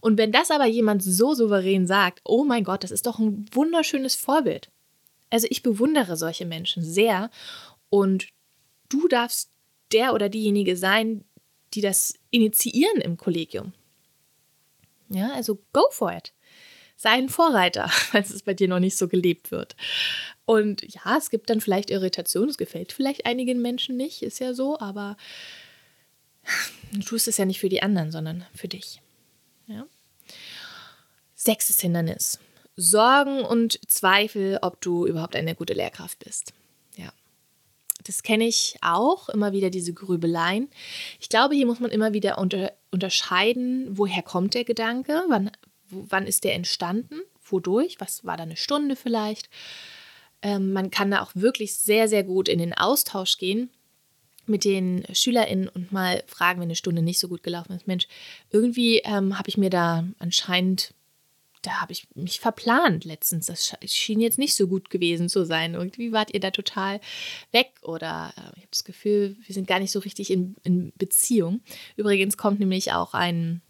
Und 0.00 0.18
wenn 0.18 0.32
das 0.32 0.50
aber 0.50 0.66
jemand 0.66 1.02
so 1.02 1.34
souverän 1.34 1.86
sagt, 1.86 2.20
oh 2.24 2.44
mein 2.44 2.64
Gott, 2.64 2.84
das 2.84 2.90
ist 2.90 3.06
doch 3.06 3.18
ein 3.18 3.46
wunderschönes 3.52 4.14
Vorbild 4.14 4.70
also 5.30 5.46
ich 5.50 5.62
bewundere 5.62 6.16
solche 6.16 6.46
Menschen 6.46 6.84
sehr 6.84 7.30
und 7.88 8.28
du 8.88 9.08
darfst 9.08 9.50
der 9.92 10.14
oder 10.14 10.28
diejenige 10.28 10.76
sein, 10.76 11.24
die 11.74 11.80
das 11.80 12.14
initiieren 12.30 13.00
im 13.00 13.16
Kollegium. 13.16 13.72
Ja, 15.08 15.32
also 15.32 15.58
go 15.72 15.82
for 15.90 16.12
it. 16.12 16.32
Sei 16.96 17.10
ein 17.10 17.28
Vorreiter, 17.28 17.88
falls 17.90 18.30
es 18.30 18.42
bei 18.42 18.54
dir 18.54 18.68
noch 18.68 18.80
nicht 18.80 18.96
so 18.96 19.08
gelebt 19.08 19.50
wird. 19.50 19.76
Und 20.44 20.82
ja, 20.82 21.16
es 21.16 21.30
gibt 21.30 21.50
dann 21.50 21.60
vielleicht 21.60 21.90
Irritationen, 21.90 22.50
es 22.50 22.58
gefällt 22.58 22.92
vielleicht 22.92 23.26
einigen 23.26 23.62
Menschen 23.62 23.96
nicht, 23.96 24.22
ist 24.22 24.40
ja 24.40 24.54
so, 24.54 24.78
aber 24.78 25.16
du 26.92 27.00
tust 27.00 27.28
es 27.28 27.36
ja 27.36 27.44
nicht 27.44 27.60
für 27.60 27.68
die 27.68 27.82
anderen, 27.82 28.10
sondern 28.10 28.46
für 28.54 28.68
dich. 28.68 29.00
Ja? 29.66 29.86
Sechstes 31.34 31.80
Hindernis. 31.80 32.38
Sorgen 32.80 33.44
und 33.44 33.78
Zweifel, 33.88 34.58
ob 34.62 34.80
du 34.80 35.06
überhaupt 35.06 35.36
eine 35.36 35.54
gute 35.54 35.74
Lehrkraft 35.74 36.18
bist. 36.20 36.54
Ja. 36.96 37.12
Das 38.04 38.22
kenne 38.22 38.46
ich 38.46 38.76
auch, 38.80 39.28
immer 39.28 39.52
wieder 39.52 39.68
diese 39.68 39.92
Grübeleien. 39.92 40.68
Ich 41.20 41.28
glaube, 41.28 41.54
hier 41.54 41.66
muss 41.66 41.80
man 41.80 41.90
immer 41.90 42.14
wieder 42.14 42.38
unter, 42.38 42.72
unterscheiden, 42.90 43.86
woher 43.90 44.22
kommt 44.22 44.54
der 44.54 44.64
Gedanke, 44.64 45.22
wann, 45.28 45.50
wann 45.90 46.26
ist 46.26 46.44
der 46.44 46.54
entstanden, 46.54 47.20
wodurch, 47.44 47.96
was 47.98 48.24
war 48.24 48.38
da 48.38 48.44
eine 48.44 48.56
Stunde 48.56 48.96
vielleicht. 48.96 49.50
Ähm, 50.40 50.72
man 50.72 50.90
kann 50.90 51.10
da 51.10 51.20
auch 51.20 51.32
wirklich 51.34 51.76
sehr, 51.76 52.08
sehr 52.08 52.24
gut 52.24 52.48
in 52.48 52.58
den 52.58 52.72
Austausch 52.72 53.36
gehen 53.36 53.68
mit 54.46 54.64
den 54.64 55.04
SchülerInnen 55.12 55.68
und 55.68 55.92
mal 55.92 56.24
fragen, 56.26 56.60
wenn 56.60 56.68
eine 56.68 56.76
Stunde 56.76 57.02
nicht 57.02 57.20
so 57.20 57.28
gut 57.28 57.42
gelaufen 57.42 57.76
ist. 57.76 57.86
Mensch, 57.86 58.08
irgendwie 58.50 58.98
ähm, 59.00 59.38
habe 59.38 59.48
ich 59.48 59.58
mir 59.58 59.70
da 59.70 60.04
anscheinend 60.18 60.94
da 61.62 61.80
habe 61.80 61.92
ich 61.92 62.08
mich 62.14 62.40
verplant 62.40 63.04
letztens. 63.04 63.46
Das 63.46 63.76
schien 63.84 64.20
jetzt 64.20 64.38
nicht 64.38 64.54
so 64.54 64.66
gut 64.66 64.90
gewesen 64.90 65.28
zu 65.28 65.44
sein. 65.44 65.74
Irgendwie 65.74 66.12
wart 66.12 66.32
ihr 66.32 66.40
da 66.40 66.50
total 66.50 67.00
weg 67.52 67.72
oder 67.82 68.32
äh, 68.36 68.40
ich 68.56 68.62
habe 68.62 68.70
das 68.70 68.84
Gefühl, 68.84 69.36
wir 69.44 69.54
sind 69.54 69.66
gar 69.66 69.78
nicht 69.78 69.92
so 69.92 69.98
richtig 69.98 70.30
in, 70.30 70.56
in 70.62 70.92
Beziehung. 70.96 71.60
Übrigens 71.96 72.36
kommt 72.36 72.60
nämlich 72.60 72.92
auch 72.92 73.14
ein 73.14 73.62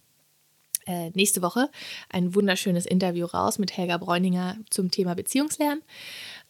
äh, 0.87 1.11
nächste 1.11 1.43
Woche 1.43 1.71
ein 2.09 2.35
wunderschönes 2.35 2.87
Interview 2.87 3.27
raus 3.27 3.59
mit 3.59 3.77
Helga 3.77 3.97
Bräuninger 3.99 4.57
zum 4.71 4.91
Thema 4.91 5.15
Beziehungslernen. 5.15 5.83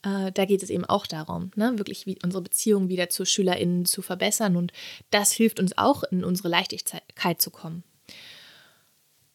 Äh, 0.02 0.32
da 0.32 0.44
geht 0.44 0.62
es 0.62 0.70
eben 0.70 0.84
auch 0.84 1.06
darum, 1.06 1.50
ne, 1.56 1.78
wirklich 1.78 2.06
unsere 2.22 2.42
Beziehung 2.42 2.88
wieder 2.88 3.08
zu 3.08 3.24
SchülerInnen 3.24 3.84
zu 3.84 4.02
verbessern 4.02 4.56
und 4.56 4.72
das 5.10 5.32
hilft 5.32 5.60
uns 5.60 5.76
auch, 5.76 6.04
in 6.04 6.24
unsere 6.24 6.48
Leichtigkeit 6.48 7.42
zu 7.42 7.50
kommen. 7.50 7.84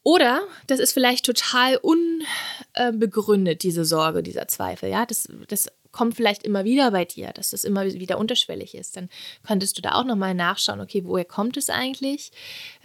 Oder 0.05 0.43
das 0.67 0.79
ist 0.79 0.93
vielleicht 0.93 1.25
total 1.25 1.79
unbegründet, 1.81 3.63
diese 3.63 3.85
Sorge, 3.85 4.21
dieser 4.21 4.47
Zweifel. 4.47 4.87
Ja, 4.87 5.07
das, 5.07 5.27
das 5.47 5.67
kommt 5.91 6.15
vielleicht 6.15 6.43
immer 6.43 6.63
wieder 6.63 6.91
bei 6.91 7.05
dir, 7.05 7.31
dass 7.31 7.49
das 7.49 7.63
immer 7.63 7.85
wieder 7.85 8.19
unterschwellig 8.19 8.75
ist. 8.75 8.97
Dann 8.97 9.09
könntest 9.47 9.79
du 9.79 9.81
da 9.81 9.93
auch 9.93 10.03
nochmal 10.03 10.35
nachschauen, 10.35 10.79
okay, 10.79 11.05
woher 11.05 11.25
kommt 11.25 11.57
es 11.57 11.71
eigentlich? 11.71 12.31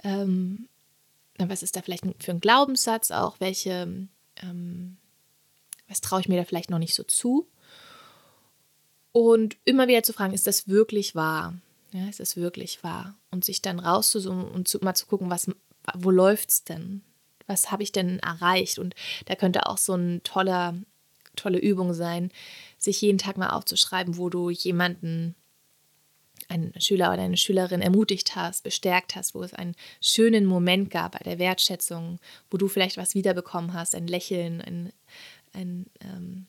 Ähm, 0.03 0.67
was 1.37 1.63
ist 1.63 1.77
da 1.77 1.83
vielleicht 1.83 2.05
für 2.21 2.31
ein 2.31 2.41
Glaubenssatz 2.41 3.11
auch? 3.11 3.37
Welche, 3.39 4.09
ähm, 4.43 4.97
was 5.89 6.01
traue 6.01 6.21
ich 6.21 6.29
mir 6.29 6.39
da 6.39 6.45
vielleicht 6.47 6.71
noch 6.71 6.79
nicht 6.79 6.95
so 6.95 7.03
zu? 7.03 7.47
Und 9.13 9.59
immer 9.67 9.89
wieder 9.89 10.03
zu 10.03 10.15
fragen, 10.15 10.33
ist 10.33 10.47
das 10.47 10.69
wirklich 10.69 11.15
wahr? 11.15 11.53
Ja, 11.93 12.09
ist 12.09 12.21
das 12.21 12.39
wirklich 12.39 12.83
wahr? 12.83 13.15
Und 13.31 13.45
sich 13.45 13.61
dann 13.61 13.79
rauszuzoomen 13.79 14.47
und 14.47 14.69
zu, 14.69 14.79
mal 14.79 14.95
zu 14.95 15.05
gucken, 15.05 15.29
was, 15.29 15.51
wo 15.99 16.11
läuft 16.11 16.49
es 16.49 16.65
denn? 16.65 17.03
Was 17.51 17.71
habe 17.71 17.83
ich 17.83 17.93
denn 17.93 18.21
erreicht? 18.21 18.79
Und 18.79 18.95
da 19.27 19.35
könnte 19.35 19.67
auch 19.67 19.77
so 19.77 19.95
eine 19.95 20.23
tolle, 20.23 20.83
tolle 21.37 21.59
Übung 21.59 21.93
sein, 21.93 22.31
sich 22.79 23.01
jeden 23.03 23.19
Tag 23.19 23.37
mal 23.37 23.51
aufzuschreiben, 23.51 24.17
wo 24.17 24.31
du 24.31 24.49
jemanden, 24.51 25.35
einen 26.49 26.73
Schüler 26.81 27.13
oder 27.13 27.23
eine 27.23 27.37
Schülerin 27.37 27.81
ermutigt 27.81 28.35
hast, 28.35 28.65
bestärkt 28.65 29.15
hast, 29.15 29.35
wo 29.35 29.43
es 29.43 29.55
einen 29.55 29.77
schönen 30.01 30.47
Moment 30.47 30.91
gab 30.91 31.13
bei 31.13 31.21
der 31.21 31.39
Wertschätzung, 31.39 32.19
wo 32.51 32.57
du 32.57 32.67
vielleicht 32.67 32.97
was 32.97 33.15
wiederbekommen 33.15 33.73
hast, 33.73 33.95
ein 33.95 34.09
Lächeln, 34.09 34.61
ein, 34.61 34.93
ein, 35.53 35.87
ähm, 36.01 36.47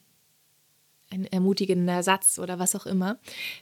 ein 1.12 1.26
ermutigender 1.26 2.02
Satz 2.04 2.40
oder 2.40 2.58
was 2.58 2.76
auch 2.76 2.86
immer, 2.86 3.20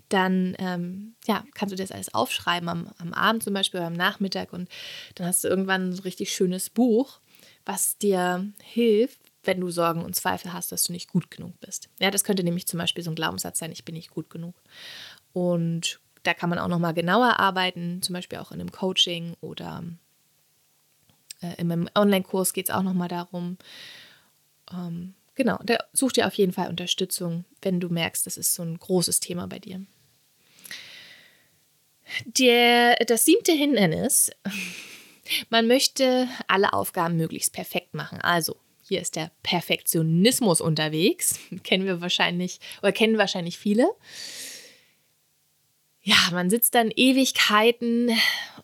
dann 0.08 0.56
ähm, 0.60 1.16
ja, 1.28 1.44
kannst 1.56 1.74
du 1.74 1.76
das 1.76 1.92
alles 1.92 2.14
aufschreiben 2.14 2.70
am, 2.70 2.90
am 3.00 3.14
Abend 3.14 3.44
zum 3.44 3.54
Beispiel 3.54 3.80
oder 3.80 3.88
am 3.88 3.94
Nachmittag 3.94 4.54
und 4.54 4.70
dann 5.16 5.28
hast 5.28 5.44
du 5.44 5.50
irgendwann 5.50 5.92
so 5.92 6.00
ein 6.00 6.04
richtig 6.04 6.32
schönes 6.32 6.70
Buch, 6.70 7.20
was 7.70 8.00
dir 8.00 8.52
hilft, 8.64 9.22
wenn 9.44 9.62
du 9.62 9.70
Sorgen 9.70 10.04
und 10.04 10.16
Zweifel 10.16 10.54
hast, 10.54 10.72
dass 10.72 10.86
du 10.86 10.92
nicht 10.92 11.08
gut 11.08 11.30
genug 11.30 11.60
bist. 11.60 11.88
Ja, 12.00 12.10
das 12.10 12.24
könnte 12.24 12.44
nämlich 12.44 12.66
zum 12.66 12.80
Beispiel 12.80 13.04
so 13.04 13.12
ein 13.12 13.16
Glaubenssatz 13.16 13.60
sein, 13.60 13.72
ich 13.72 13.86
bin 13.86 13.94
nicht 13.94 14.10
gut 14.10 14.32
genug. 14.32 14.56
Und 15.34 16.00
da 16.24 16.34
kann 16.34 16.50
man 16.50 16.58
auch 16.58 16.68
nochmal 16.68 16.96
genauer 16.96 17.40
arbeiten, 17.40 18.02
zum 18.02 18.14
Beispiel 18.14 18.40
auch 18.40 18.52
in 18.52 18.60
einem 18.60 18.72
Coaching 18.72 19.36
oder 19.40 19.84
äh, 21.44 21.62
in 21.62 21.68
meinem 21.68 21.88
Online-Kurs 21.94 22.54
geht 22.54 22.70
es 22.70 22.76
auch 22.76 22.82
nochmal 22.82 23.08
darum. 23.08 23.60
Ähm, 24.74 25.14
genau, 25.36 25.60
da 25.64 25.78
such 25.94 26.14
dir 26.14 26.26
auf 26.26 26.34
jeden 26.34 26.54
Fall 26.54 26.70
Unterstützung, 26.70 27.46
wenn 27.62 27.80
du 27.80 27.90
merkst, 27.90 28.26
das 28.26 28.36
ist 28.38 28.56
so 28.56 28.64
ein 28.64 28.80
großes 28.80 29.20
Thema 29.20 29.46
bei 29.48 29.60
dir. 29.60 29.86
Der, 32.26 32.96
das 33.06 33.26
siebte 33.26 33.52
Hindernis, 33.52 34.32
man 35.50 35.68
möchte 35.68 36.28
alle 36.48 36.74
Aufgaben 36.74 37.18
möglichst 37.18 37.54
perfekt 37.54 37.94
machen. 37.94 38.20
Also, 38.22 38.56
hier 38.82 39.02
ist 39.02 39.16
der 39.16 39.32
Perfektionismus 39.44 40.62
unterwegs. 40.62 41.40
Kennen 41.64 41.86
wir 41.86 42.02
wahrscheinlich 42.02 42.60
oder 42.82 42.92
kennen 42.92 43.18
wahrscheinlich 43.18 43.58
viele. 43.58 43.88
Ja, 46.02 46.16
man 46.32 46.50
sitzt 46.50 46.74
dann 46.76 46.92
Ewigkeiten, 46.96 48.10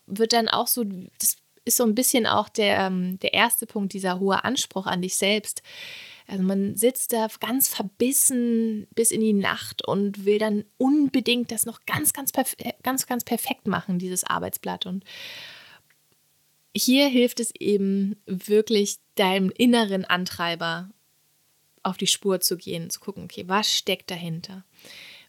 wird 0.06 0.32
dann 0.32 0.48
auch 0.48 0.66
so, 0.66 0.84
das 0.84 1.36
ist 1.64 1.76
so 1.76 1.84
ein 1.84 1.94
bisschen 1.94 2.26
auch 2.26 2.48
der, 2.48 2.78
ähm, 2.78 3.18
der 3.20 3.34
erste 3.34 3.66
Punkt, 3.66 3.92
dieser 3.92 4.18
hohe 4.18 4.42
Anspruch 4.42 4.86
an 4.86 5.02
dich 5.02 5.16
selbst. 5.16 5.62
Also 6.26 6.42
man 6.42 6.76
sitzt 6.76 7.12
da 7.12 7.28
ganz 7.40 7.68
verbissen 7.68 8.88
bis 8.94 9.10
in 9.10 9.20
die 9.20 9.32
Nacht 9.32 9.86
und 9.86 10.24
will 10.24 10.38
dann 10.38 10.64
unbedingt 10.76 11.52
das 11.52 11.66
noch 11.66 11.80
ganz, 11.86 12.12
ganz, 12.12 12.32
ganz, 12.82 13.06
ganz 13.06 13.24
perfekt 13.24 13.68
machen, 13.68 13.98
dieses 13.98 14.24
Arbeitsblatt. 14.24 14.86
Und 14.86 15.04
hier 16.76 17.08
hilft 17.08 17.40
es 17.40 17.54
eben 17.54 18.16
wirklich 18.26 18.98
deinem 19.14 19.50
inneren 19.50 20.04
Antreiber 20.04 20.90
auf 21.82 21.96
die 21.96 22.06
Spur 22.06 22.40
zu 22.40 22.56
gehen, 22.56 22.90
zu 22.90 23.00
gucken, 23.00 23.24
okay, 23.24 23.44
was 23.46 23.72
steckt 23.72 24.10
dahinter? 24.10 24.64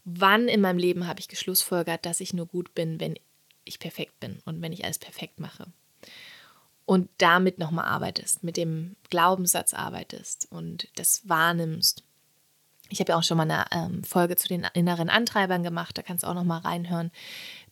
Wann 0.04 0.48
in 0.48 0.62
meinem 0.62 0.80
Leben 0.80 1.08
habe 1.08 1.20
ich 1.20 1.28
geschlussfolgert, 1.28 2.06
dass 2.06 2.20
ich 2.20 2.34
nur 2.34 2.48
gut 2.48 2.74
bin, 2.74 3.00
wenn 3.00 3.16
ich 3.66 3.80
perfekt 3.80 4.20
bin 4.20 4.40
und 4.46 4.62
wenn 4.62 4.72
ich 4.72 4.84
alles 4.84 5.00
perfekt 5.00 5.40
mache? 5.40 5.68
und 6.88 7.10
damit 7.18 7.60
nochmal 7.60 7.86
arbeitest, 7.86 8.46
mit 8.46 8.56
dem 8.56 8.96
Glaubenssatz 9.10 9.74
arbeitest 9.74 10.48
und 10.50 10.88
das 10.96 11.28
wahrnimmst. 11.28 12.02
Ich 12.90 13.02
habe 13.02 13.12
ja 13.12 13.18
auch 13.18 13.24
schon 13.24 13.36
mal 13.36 13.52
eine 13.52 13.66
ähm, 13.72 14.06
Folge 14.06 14.38
zu 14.38 14.48
den 14.48 14.66
inneren 14.74 15.10
Antreibern 15.10 15.64
gemacht, 15.64 15.98
da 15.98 16.02
kannst 16.02 16.24
du 16.24 16.28
auch 16.30 16.34
nochmal 16.34 16.62
reinhören. 16.62 17.12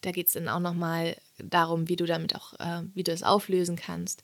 Da 0.02 0.12
geht 0.12 0.28
es 0.28 0.34
dann 0.34 0.50
auch 0.50 0.60
nochmal 0.60 1.16
darum, 1.38 1.90
wie 1.90 1.96
du 1.96 2.06
damit 2.06 2.36
auch, 2.36 2.54
äh, 2.60 2.84
wie 2.94 3.04
du 3.04 3.12
es 3.12 3.24
auflösen 3.24 3.76
kannst. 3.76 4.24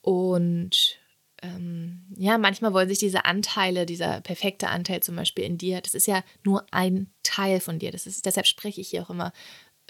Und 0.00 0.98
ähm, 1.42 2.04
ja, 2.16 2.38
manchmal 2.38 2.72
wollen 2.72 2.88
sich 2.88 2.98
diese 2.98 3.24
Anteile, 3.24 3.86
dieser 3.86 4.20
perfekte 4.20 4.68
Anteil 4.68 5.02
zum 5.02 5.16
Beispiel 5.16 5.44
in 5.44 5.58
dir, 5.58 5.80
das 5.80 5.94
ist 5.94 6.06
ja 6.06 6.22
nur 6.44 6.64
ein 6.70 7.10
Teil 7.22 7.60
von 7.60 7.78
dir. 7.78 7.90
Das 7.92 8.06
ist, 8.06 8.24
deshalb 8.26 8.46
spreche 8.46 8.80
ich 8.80 8.88
hier 8.88 9.02
auch 9.02 9.10
immer 9.10 9.32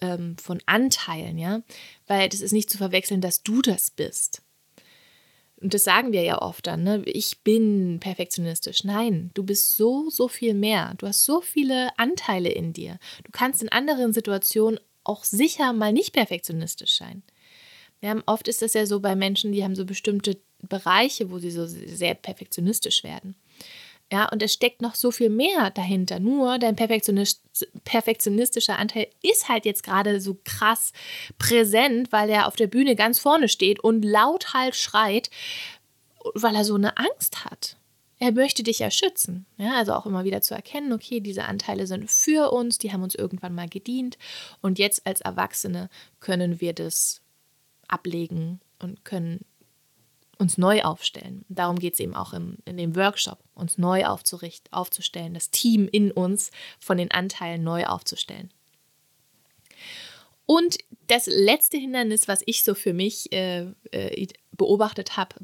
ähm, 0.01 0.37
von 0.39 0.61
Anteilen, 0.67 1.39
ja, 1.39 1.62
weil 2.07 2.29
das 2.29 2.41
ist 2.41 2.53
nicht 2.53 2.71
zu 2.71 2.79
verwechseln, 2.79 3.21
dass 3.21 3.43
du 3.43 3.62
das 3.62 3.91
bist. 3.91 4.43
Und 5.59 5.73
das 5.73 5.85
sagen 5.85 6.12
wir 6.12 6.23
ja 6.23 6.43
oft 6.43 6.67
dann, 6.67 6.83
ne? 6.83 7.03
ich 7.07 7.43
bin 7.43 7.99
perfektionistisch. 7.99 8.85
Nein, 8.85 9.31
du 9.33 9.43
bist 9.43 9.75
so, 9.77 10.11
so 10.11 10.29
viel 10.29 10.53
mehr. 10.53 10.93
Du 10.99 11.07
hast 11.07 11.25
so 11.25 11.41
viele 11.41 11.99
Anteile 11.99 12.51
in 12.51 12.75
dir. 12.75 12.99
Du 13.25 13.31
kannst 13.33 13.62
in 13.62 13.71
anderen 13.71 14.12
Situationen 14.12 14.79
auch 15.09 15.25
sicher 15.25 15.73
mal 15.73 15.92
nicht 15.92 16.12
perfektionistisch 16.12 16.97
sein. 16.97 17.23
Ja, 18.01 18.14
oft 18.27 18.49
ist 18.49 18.62
das 18.62 18.75
ja 18.75 18.87
so 18.87 19.01
bei 19.01 19.16
Menschen, 19.16 19.53
die 19.53 19.64
haben 19.64 19.75
so 19.75 19.85
bestimmte 19.85 20.38
Bereiche, 20.62 21.31
wo 21.31 21.38
sie 21.38 21.51
so 21.51 21.66
sehr 21.66 22.14
perfektionistisch 22.14 23.05
werden. 23.05 23.37
Ja, 24.12 24.29
und 24.29 24.40
es 24.42 24.53
steckt 24.53 24.83
noch 24.83 24.95
so 24.95 25.11
viel 25.11 25.31
mehr 25.31 25.71
dahinter. 25.71 26.21
Nur 26.21 26.59
dein 26.59 26.77
Perfektionist, 26.77 27.42
perfektionistischer 27.85 28.79
Anteil 28.79 29.09
ist 29.21 29.49
halt 29.49 29.64
jetzt 29.64 29.83
gerade 29.83 30.21
so 30.21 30.38
krass 30.45 30.92
präsent, 31.38 32.12
weil 32.12 32.31
er 32.31 32.47
auf 32.47 32.55
der 32.55 32.69
Bühne 32.69 32.95
ganz 32.95 33.19
vorne 33.19 33.49
steht 33.49 33.81
und 33.81 34.05
lauthals 34.05 34.77
schreit, 34.77 35.31
weil 36.35 36.55
er 36.55 36.64
so 36.64 36.77
eine 36.77 36.97
Angst 36.99 37.45
hat. 37.45 37.77
Er 38.18 38.33
möchte 38.33 38.62
dich 38.62 38.79
ja 38.79 38.90
schützen. 38.90 39.46
Ja, 39.59 39.74
also 39.74 39.92
auch 39.92 40.07
immer 40.07 40.24
wieder 40.24 40.40
zu 40.40 40.55
erkennen, 40.55 40.92
okay, 40.92 41.20
diese 41.20 41.44
Anteile 41.44 41.87
sind 41.87 42.11
für 42.11 42.50
uns, 42.50 42.79
die 42.79 42.92
haben 42.92 43.02
uns 43.02 43.14
irgendwann 43.14 43.55
mal 43.55 43.68
gedient 43.68 44.16
und 44.62 44.79
jetzt 44.79 45.07
als 45.07 45.20
Erwachsene 45.20 45.90
können 46.20 46.61
wir 46.61 46.72
das 46.72 47.20
ablegen 47.88 48.61
und 48.79 49.05
können 49.05 49.44
uns 50.38 50.59
neu 50.59 50.83
aufstellen. 50.83 51.44
Darum 51.48 51.79
geht 51.79 51.94
es 51.94 52.00
eben 52.00 52.14
auch 52.14 52.33
im, 52.33 52.59
in 52.64 52.76
dem 52.76 52.96
Workshop, 52.96 53.38
uns 53.55 53.79
neu 53.79 54.07
aufzurichten, 54.07 54.72
aufzustellen, 54.72 55.35
das 55.35 55.50
Team 55.50 55.88
in 55.90 56.11
uns 56.11 56.50
von 56.79 56.98
den 56.98 57.11
Anteilen 57.11 57.64
neu 57.64 57.87
aufzustellen. 57.87 58.50
Und 60.46 60.79
das 61.09 61.26
letzte 61.26 61.76
Hindernis, 61.76 62.29
was 62.29 62.42
ich 62.46 62.62
so 62.62 62.74
für 62.74 62.92
mich 62.92 63.33
äh, 63.33 63.66
äh, 63.90 64.26
beobachtet 64.52 65.16
habe 65.16 65.35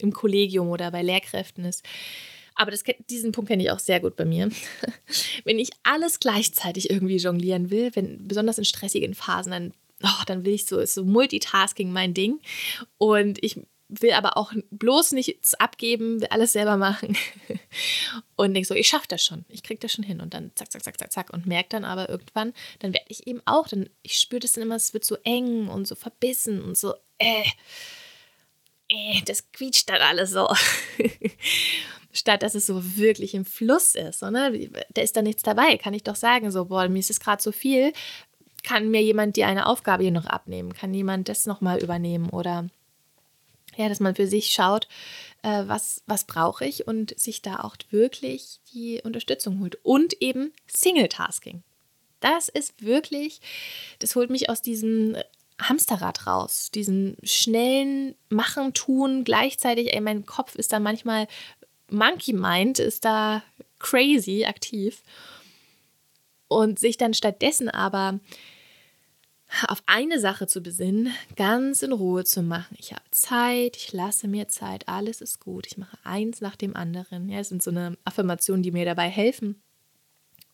im 0.00 0.12
Kollegium 0.12 0.68
oder 0.68 0.90
bei 0.90 1.02
Lehrkräften 1.02 1.64
ist, 1.64 1.84
aber 2.58 2.72
das, 2.72 2.82
diesen 3.08 3.30
Punkt 3.30 3.48
kenne 3.48 3.62
ich 3.62 3.70
auch 3.70 3.78
sehr 3.78 4.00
gut 4.00 4.16
bei 4.16 4.24
mir. 4.24 4.50
wenn 5.44 5.60
ich 5.60 5.70
alles 5.84 6.18
gleichzeitig 6.18 6.90
irgendwie 6.90 7.16
jonglieren 7.16 7.70
will, 7.70 7.94
wenn 7.94 8.26
besonders 8.26 8.58
in 8.58 8.64
stressigen 8.64 9.14
Phasen, 9.14 9.52
dann, 9.52 9.74
oh, 10.02 10.24
dann 10.26 10.44
will 10.44 10.54
ich 10.54 10.66
so, 10.66 10.80
ist 10.80 10.94
so 10.94 11.04
Multitasking 11.04 11.92
mein 11.92 12.14
Ding. 12.14 12.40
Und 12.98 13.42
ich 13.44 13.60
will 13.88 14.10
aber 14.12 14.36
auch 14.36 14.52
bloß 14.72 15.12
nichts 15.12 15.54
abgeben, 15.54 16.20
will 16.20 16.28
alles 16.30 16.52
selber 16.52 16.76
machen. 16.76 17.16
Und 18.36 18.54
denke 18.54 18.66
so, 18.66 18.74
ich 18.74 18.88
schaffe 18.88 19.06
das 19.08 19.24
schon, 19.24 19.44
ich 19.48 19.62
kriege 19.62 19.78
das 19.78 19.92
schon 19.92 20.04
hin. 20.04 20.20
Und 20.20 20.34
dann 20.34 20.50
zack, 20.56 20.72
zack, 20.72 20.82
zack, 20.82 20.98
zack, 20.98 21.12
zack. 21.12 21.32
Und 21.32 21.46
merke 21.46 21.68
dann 21.70 21.84
aber 21.84 22.08
irgendwann, 22.08 22.52
dann 22.80 22.92
werde 22.92 23.06
ich 23.08 23.28
eben 23.28 23.40
auch, 23.44 23.68
dann, 23.68 23.88
ich 24.02 24.18
spüre 24.18 24.40
das 24.40 24.52
dann 24.52 24.64
immer, 24.64 24.74
es 24.74 24.92
wird 24.92 25.04
so 25.04 25.16
eng 25.22 25.68
und 25.68 25.86
so 25.86 25.94
verbissen 25.94 26.60
und 26.60 26.76
so, 26.76 26.94
äh, 27.18 27.44
das 29.26 29.50
quietscht 29.52 29.88
dann 29.88 30.00
alles 30.00 30.30
so. 30.30 30.48
Statt 32.12 32.42
dass 32.42 32.54
es 32.54 32.66
so 32.66 32.96
wirklich 32.96 33.34
im 33.34 33.44
Fluss 33.44 33.94
ist. 33.94 34.20
So, 34.20 34.30
ne? 34.30 34.70
Da 34.94 35.02
ist 35.02 35.16
da 35.16 35.22
nichts 35.22 35.42
dabei, 35.42 35.76
kann 35.76 35.94
ich 35.94 36.02
doch 36.02 36.16
sagen, 36.16 36.50
so, 36.50 36.66
boah, 36.66 36.88
mir 36.88 36.98
ist 36.98 37.10
es 37.10 37.20
gerade 37.20 37.42
so 37.42 37.52
viel. 37.52 37.92
Kann 38.64 38.90
mir 38.90 39.02
jemand 39.02 39.36
dir 39.36 39.46
eine 39.46 39.66
Aufgabe 39.66 40.02
hier 40.02 40.12
noch 40.12 40.26
abnehmen? 40.26 40.74
Kann 40.74 40.92
jemand 40.92 41.28
das 41.28 41.46
nochmal 41.46 41.82
übernehmen? 41.82 42.28
Oder 42.30 42.68
ja, 43.76 43.88
dass 43.88 44.00
man 44.00 44.16
für 44.16 44.26
sich 44.26 44.52
schaut, 44.52 44.88
äh, 45.42 45.62
was, 45.66 46.02
was 46.06 46.24
brauche 46.24 46.64
ich 46.64 46.88
und 46.88 47.18
sich 47.18 47.42
da 47.42 47.60
auch 47.60 47.76
wirklich 47.90 48.58
die 48.74 49.00
Unterstützung 49.04 49.60
holt. 49.60 49.78
Und 49.84 50.20
eben 50.20 50.52
Single-Tasking. 50.66 51.62
Das 52.20 52.48
ist 52.48 52.82
wirklich, 52.82 53.40
das 54.00 54.16
holt 54.16 54.30
mich 54.30 54.50
aus 54.50 54.62
diesem 54.62 55.16
Hamsterrad 55.60 56.26
raus, 56.26 56.70
diesen 56.72 57.16
schnellen 57.22 58.14
Machen, 58.28 58.74
Tun, 58.74 59.24
gleichzeitig, 59.24 59.92
ey, 59.94 60.00
mein 60.00 60.24
Kopf 60.24 60.54
ist 60.54 60.72
da 60.72 60.78
manchmal, 60.78 61.26
Monkey 61.90 62.32
Mind 62.32 62.78
ist 62.78 63.04
da 63.04 63.42
crazy 63.78 64.44
aktiv. 64.44 65.02
Und 66.48 66.78
sich 66.78 66.96
dann 66.96 67.12
stattdessen 67.12 67.68
aber 67.68 68.20
auf 69.66 69.82
eine 69.86 70.20
Sache 70.20 70.46
zu 70.46 70.62
besinnen, 70.62 71.12
ganz 71.36 71.82
in 71.82 71.92
Ruhe 71.92 72.24
zu 72.24 72.42
machen. 72.42 72.76
Ich 72.78 72.92
habe 72.92 73.04
Zeit, 73.10 73.76
ich 73.76 73.92
lasse 73.92 74.28
mir 74.28 74.48
Zeit, 74.48 74.88
alles 74.88 75.20
ist 75.20 75.40
gut. 75.40 75.66
Ich 75.66 75.78
mache 75.78 75.98
eins 76.04 76.40
nach 76.40 76.56
dem 76.56 76.76
anderen. 76.76 77.28
Ja, 77.28 77.38
es 77.38 77.48
sind 77.48 77.62
so 77.62 77.70
eine 77.70 77.96
Affirmationen, 78.04 78.62
die 78.62 78.72
mir 78.72 78.84
dabei 78.84 79.08
helfen. 79.08 79.62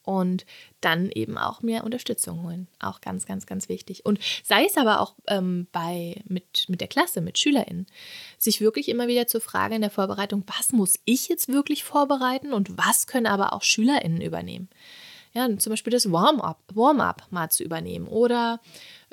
Und 0.05 0.45
dann 0.81 1.11
eben 1.11 1.39
auch 1.39 1.63
mehr 1.63 1.83
Unterstützung 1.85 2.43
holen. 2.43 2.69
Auch 2.79 3.01
ganz, 3.01 3.25
ganz, 3.27 3.47
ganz 3.47 3.69
wichtig. 3.69 4.05
Und 4.05 4.19
sei 4.43 4.67
es 4.67 4.77
aber 4.77 5.01
auch 5.01 5.15
ähm, 5.29 5.67
bei, 5.73 6.23
mit, 6.29 6.69
mit 6.69 6.81
der 6.81 6.89
Klasse, 6.89 7.21
mit 7.21 7.39
SchülerInnen, 7.39 7.87
sich 8.39 8.61
wirklich 8.61 8.89
immer 8.89 9.09
wieder 9.09 9.27
zu 9.27 9.41
fragen 9.41 9.77
in 9.77 9.81
der 9.81 9.91
Vorbereitung, 9.91 10.45
was 10.47 10.73
muss 10.73 11.01
ich 11.07 11.29
jetzt 11.29 11.49
wirklich 11.49 11.85
vorbereiten 11.85 12.53
und 12.53 12.77
was 12.77 13.07
können 13.07 13.27
aber 13.27 13.55
auch 13.55 13.63
SchülerInnen 13.63 14.21
übernehmen 14.21 14.69
ja, 15.35 15.49
zum 15.59 15.71
Beispiel 15.71 15.91
das 15.91 16.11
Warm-up 16.11 16.61
Warm 16.75 17.03
mal 17.31 17.51
zu 17.51 17.65
übernehmen 17.65 18.07
oder 18.07 18.61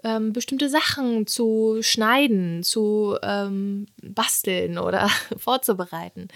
ähm, 0.03 0.33
bestimmte 0.33 0.69
Sachen 0.69 1.25
zu 1.25 1.79
schneiden, 1.81 2.63
zu 2.63 3.17
ähm, 3.23 3.87
basteln 4.01 4.77
oder 4.77 5.09
vorzubereiten. 5.37 6.27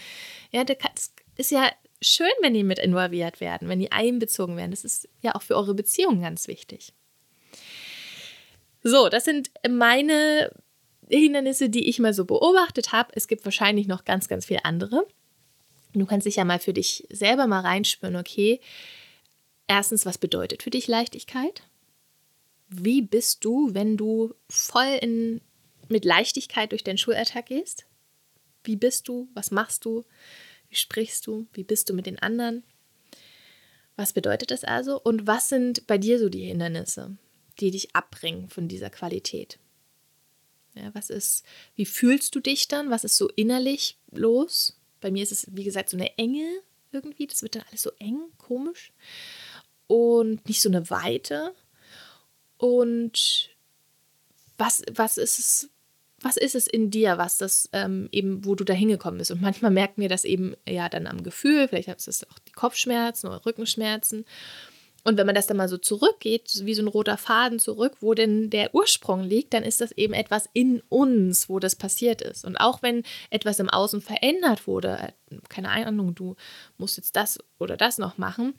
Ja, 0.50 0.64
das 0.64 1.12
ist 1.36 1.52
ja 1.52 1.70
schön, 2.00 2.32
wenn 2.42 2.54
die 2.54 2.62
mit 2.62 2.78
involviert 2.78 3.40
werden, 3.40 3.68
wenn 3.68 3.80
die 3.80 3.92
einbezogen 3.92 4.56
werden. 4.56 4.70
Das 4.70 4.84
ist 4.84 5.08
ja 5.22 5.34
auch 5.34 5.42
für 5.42 5.56
eure 5.56 5.74
Beziehung 5.74 6.20
ganz 6.20 6.48
wichtig. 6.48 6.92
So, 8.82 9.08
das 9.08 9.24
sind 9.24 9.50
meine 9.68 10.52
Hindernisse, 11.08 11.68
die 11.68 11.88
ich 11.88 11.98
mal 11.98 12.14
so 12.14 12.24
beobachtet 12.24 12.92
habe. 12.92 13.12
Es 13.14 13.28
gibt 13.28 13.44
wahrscheinlich 13.44 13.86
noch 13.86 14.04
ganz, 14.04 14.28
ganz 14.28 14.46
viele 14.46 14.64
andere. 14.64 15.06
Du 15.92 16.06
kannst 16.06 16.26
dich 16.26 16.36
ja 16.36 16.44
mal 16.44 16.58
für 16.58 16.72
dich 16.72 17.06
selber 17.10 17.46
mal 17.46 17.60
reinspüren, 17.60 18.16
okay, 18.16 18.60
erstens, 19.66 20.04
was 20.04 20.18
bedeutet 20.18 20.62
für 20.62 20.70
dich 20.70 20.88
Leichtigkeit? 20.88 21.62
Wie 22.68 23.00
bist 23.00 23.44
du, 23.44 23.72
wenn 23.72 23.96
du 23.96 24.34
voll 24.48 24.98
in, 25.00 25.40
mit 25.88 26.04
Leichtigkeit 26.04 26.72
durch 26.72 26.84
deinen 26.84 26.98
Schulalltag 26.98 27.46
gehst? 27.46 27.86
Wie 28.64 28.76
bist 28.76 29.08
du? 29.08 29.28
Was 29.34 29.50
machst 29.50 29.84
du? 29.84 30.04
Wie 30.68 30.76
sprichst 30.76 31.26
du? 31.26 31.46
Wie 31.52 31.64
bist 31.64 31.88
du 31.88 31.94
mit 31.94 32.06
den 32.06 32.18
anderen? 32.18 32.64
Was 33.96 34.12
bedeutet 34.12 34.50
das 34.50 34.64
also? 34.64 35.00
Und 35.00 35.26
was 35.26 35.48
sind 35.48 35.86
bei 35.86 35.98
dir 35.98 36.18
so 36.18 36.28
die 36.28 36.44
Hindernisse, 36.44 37.16
die 37.60 37.70
dich 37.70 37.96
abbringen 37.96 38.48
von 38.48 38.68
dieser 38.68 38.90
Qualität? 38.90 39.58
Ja, 40.74 40.94
was 40.94 41.08
ist, 41.08 41.44
wie 41.74 41.86
fühlst 41.86 42.34
du 42.34 42.40
dich 42.40 42.68
dann? 42.68 42.90
Was 42.90 43.04
ist 43.04 43.16
so 43.16 43.28
innerlich 43.30 43.98
los? 44.10 44.78
Bei 45.00 45.10
mir 45.10 45.22
ist 45.22 45.32
es, 45.32 45.46
wie 45.50 45.64
gesagt, 45.64 45.88
so 45.88 45.96
eine 45.96 46.16
Enge 46.18 46.60
irgendwie. 46.92 47.26
Das 47.26 47.42
wird 47.42 47.54
dann 47.54 47.64
alles 47.68 47.82
so 47.82 47.90
eng, 47.98 48.20
komisch. 48.36 48.92
Und 49.86 50.46
nicht 50.46 50.60
so 50.60 50.68
eine 50.68 50.90
Weite. 50.90 51.54
Und 52.58 53.56
was, 54.58 54.82
was 54.92 55.16
ist 55.16 55.38
es, 55.38 55.70
was 56.20 56.36
ist 56.36 56.54
es 56.54 56.66
in 56.66 56.90
dir, 56.90 57.18
was 57.18 57.38
das 57.38 57.68
ähm, 57.72 58.08
eben, 58.10 58.44
wo 58.44 58.54
du 58.54 58.64
da 58.64 58.72
hingekommen 58.72 59.18
bist? 59.18 59.30
Und 59.30 59.42
manchmal 59.42 59.70
merken 59.70 60.00
wir 60.00 60.08
das 60.08 60.24
eben 60.24 60.54
ja 60.66 60.88
dann 60.88 61.06
am 61.06 61.22
Gefühl, 61.22 61.68
vielleicht 61.68 61.88
ist 61.88 62.08
es 62.08 62.24
auch 62.24 62.38
die 62.38 62.52
Kopfschmerzen 62.52 63.28
oder 63.28 63.44
Rückenschmerzen. 63.44 64.24
Und 65.04 65.18
wenn 65.18 65.26
man 65.26 65.36
das 65.36 65.46
dann 65.46 65.56
mal 65.56 65.68
so 65.68 65.78
zurückgeht, 65.78 66.50
wie 66.64 66.74
so 66.74 66.82
ein 66.82 66.88
roter 66.88 67.16
Faden 67.16 67.60
zurück, 67.60 67.98
wo 68.00 68.14
denn 68.14 68.50
der 68.50 68.74
Ursprung 68.74 69.22
liegt, 69.22 69.54
dann 69.54 69.62
ist 69.62 69.80
das 69.80 69.92
eben 69.92 70.14
etwas 70.14 70.48
in 70.52 70.82
uns, 70.88 71.48
wo 71.48 71.60
das 71.60 71.76
passiert 71.76 72.22
ist. 72.22 72.44
Und 72.44 72.56
auch 72.56 72.82
wenn 72.82 73.04
etwas 73.30 73.60
im 73.60 73.70
Außen 73.70 74.00
verändert 74.00 74.66
wurde, 74.66 74.98
äh, 75.30 75.36
keine 75.48 75.70
Ahnung, 75.70 76.16
du 76.16 76.34
musst 76.76 76.96
jetzt 76.96 77.14
das 77.14 77.38
oder 77.60 77.76
das 77.76 77.98
noch 77.98 78.18
machen, 78.18 78.54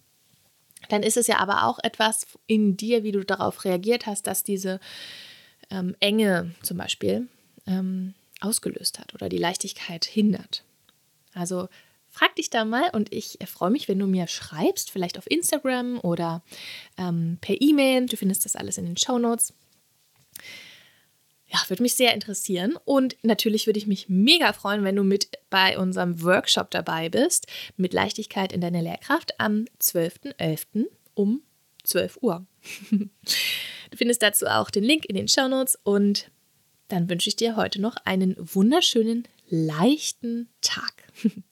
dann 0.88 1.04
ist 1.04 1.18
es 1.18 1.28
ja 1.28 1.40
aber 1.40 1.64
auch 1.66 1.80
etwas 1.84 2.26
in 2.46 2.78
dir, 2.78 3.04
wie 3.04 3.12
du 3.12 3.26
darauf 3.26 3.66
reagiert 3.66 4.06
hast, 4.06 4.28
dass 4.28 4.44
diese 4.44 4.80
ähm, 5.70 5.98
Enge 6.00 6.56
zum 6.62 6.78
Beispiel 6.78 7.28
ähm, 7.68 8.14
ausgelöst 8.42 9.00
hat 9.00 9.14
oder 9.14 9.30
die 9.30 9.38
Leichtigkeit 9.38 10.06
hindert. 10.06 10.64
Also 11.34 11.70
frag 12.10 12.36
dich 12.36 12.50
da 12.50 12.66
mal 12.66 12.90
und 12.94 13.14
ich 13.14 13.38
freue 13.46 13.70
mich, 13.70 13.88
wenn 13.88 14.00
du 14.00 14.08
mir 14.08 14.28
schreibst, 14.28 14.92
vielleicht 14.92 15.18
auf 15.18 15.30
Instagram 15.30 16.00
oder 16.00 16.44
ähm, 16.98 17.38
per 17.42 17.60
E-Mail. 17.62 18.08
Du 18.08 18.18
findest 18.18 18.46
das 18.46 18.56
alles 18.56 18.78
in 18.78 18.86
den 18.86 18.98
Show 18.98 19.20
Notes. 19.20 19.54
Ja, 21.50 21.60
würde 21.70 21.84
mich 21.84 21.96
sehr 21.96 22.14
interessieren. 22.14 22.78
Und 22.84 23.16
natürlich 23.24 23.68
würde 23.68 23.80
ich 23.80 23.88
mich 23.88 24.10
mega 24.10 24.52
freuen, 24.52 24.84
wenn 24.84 24.98
du 24.98 25.04
mit 25.04 25.30
bei 25.50 25.78
unserem 25.78 26.22
Workshop 26.22 26.72
dabei 26.72 27.08
bist, 27.10 27.48
mit 27.78 27.94
Leichtigkeit 27.94 28.52
in 28.52 28.60
deiner 28.60 28.82
Lehrkraft 28.82 29.40
am 29.40 29.66
12.11. 29.82 30.88
um 31.14 31.42
12 31.84 32.18
Uhr. 32.22 32.46
Du 33.90 33.96
findest 33.96 34.22
dazu 34.22 34.48
auch 34.48 34.70
den 34.70 34.84
Link 34.84 35.06
in 35.06 35.16
den 35.16 35.30
Show 35.30 35.48
Notes 35.48 35.80
und 35.84 36.30
dann 36.88 37.10
wünsche 37.10 37.30
ich 37.30 37.36
dir 37.36 37.56
heute 37.56 37.82
noch 37.82 37.96
einen 38.06 38.36
wunderschönen, 38.38 39.28
leichten 39.50 40.50
Tag. 40.62 41.12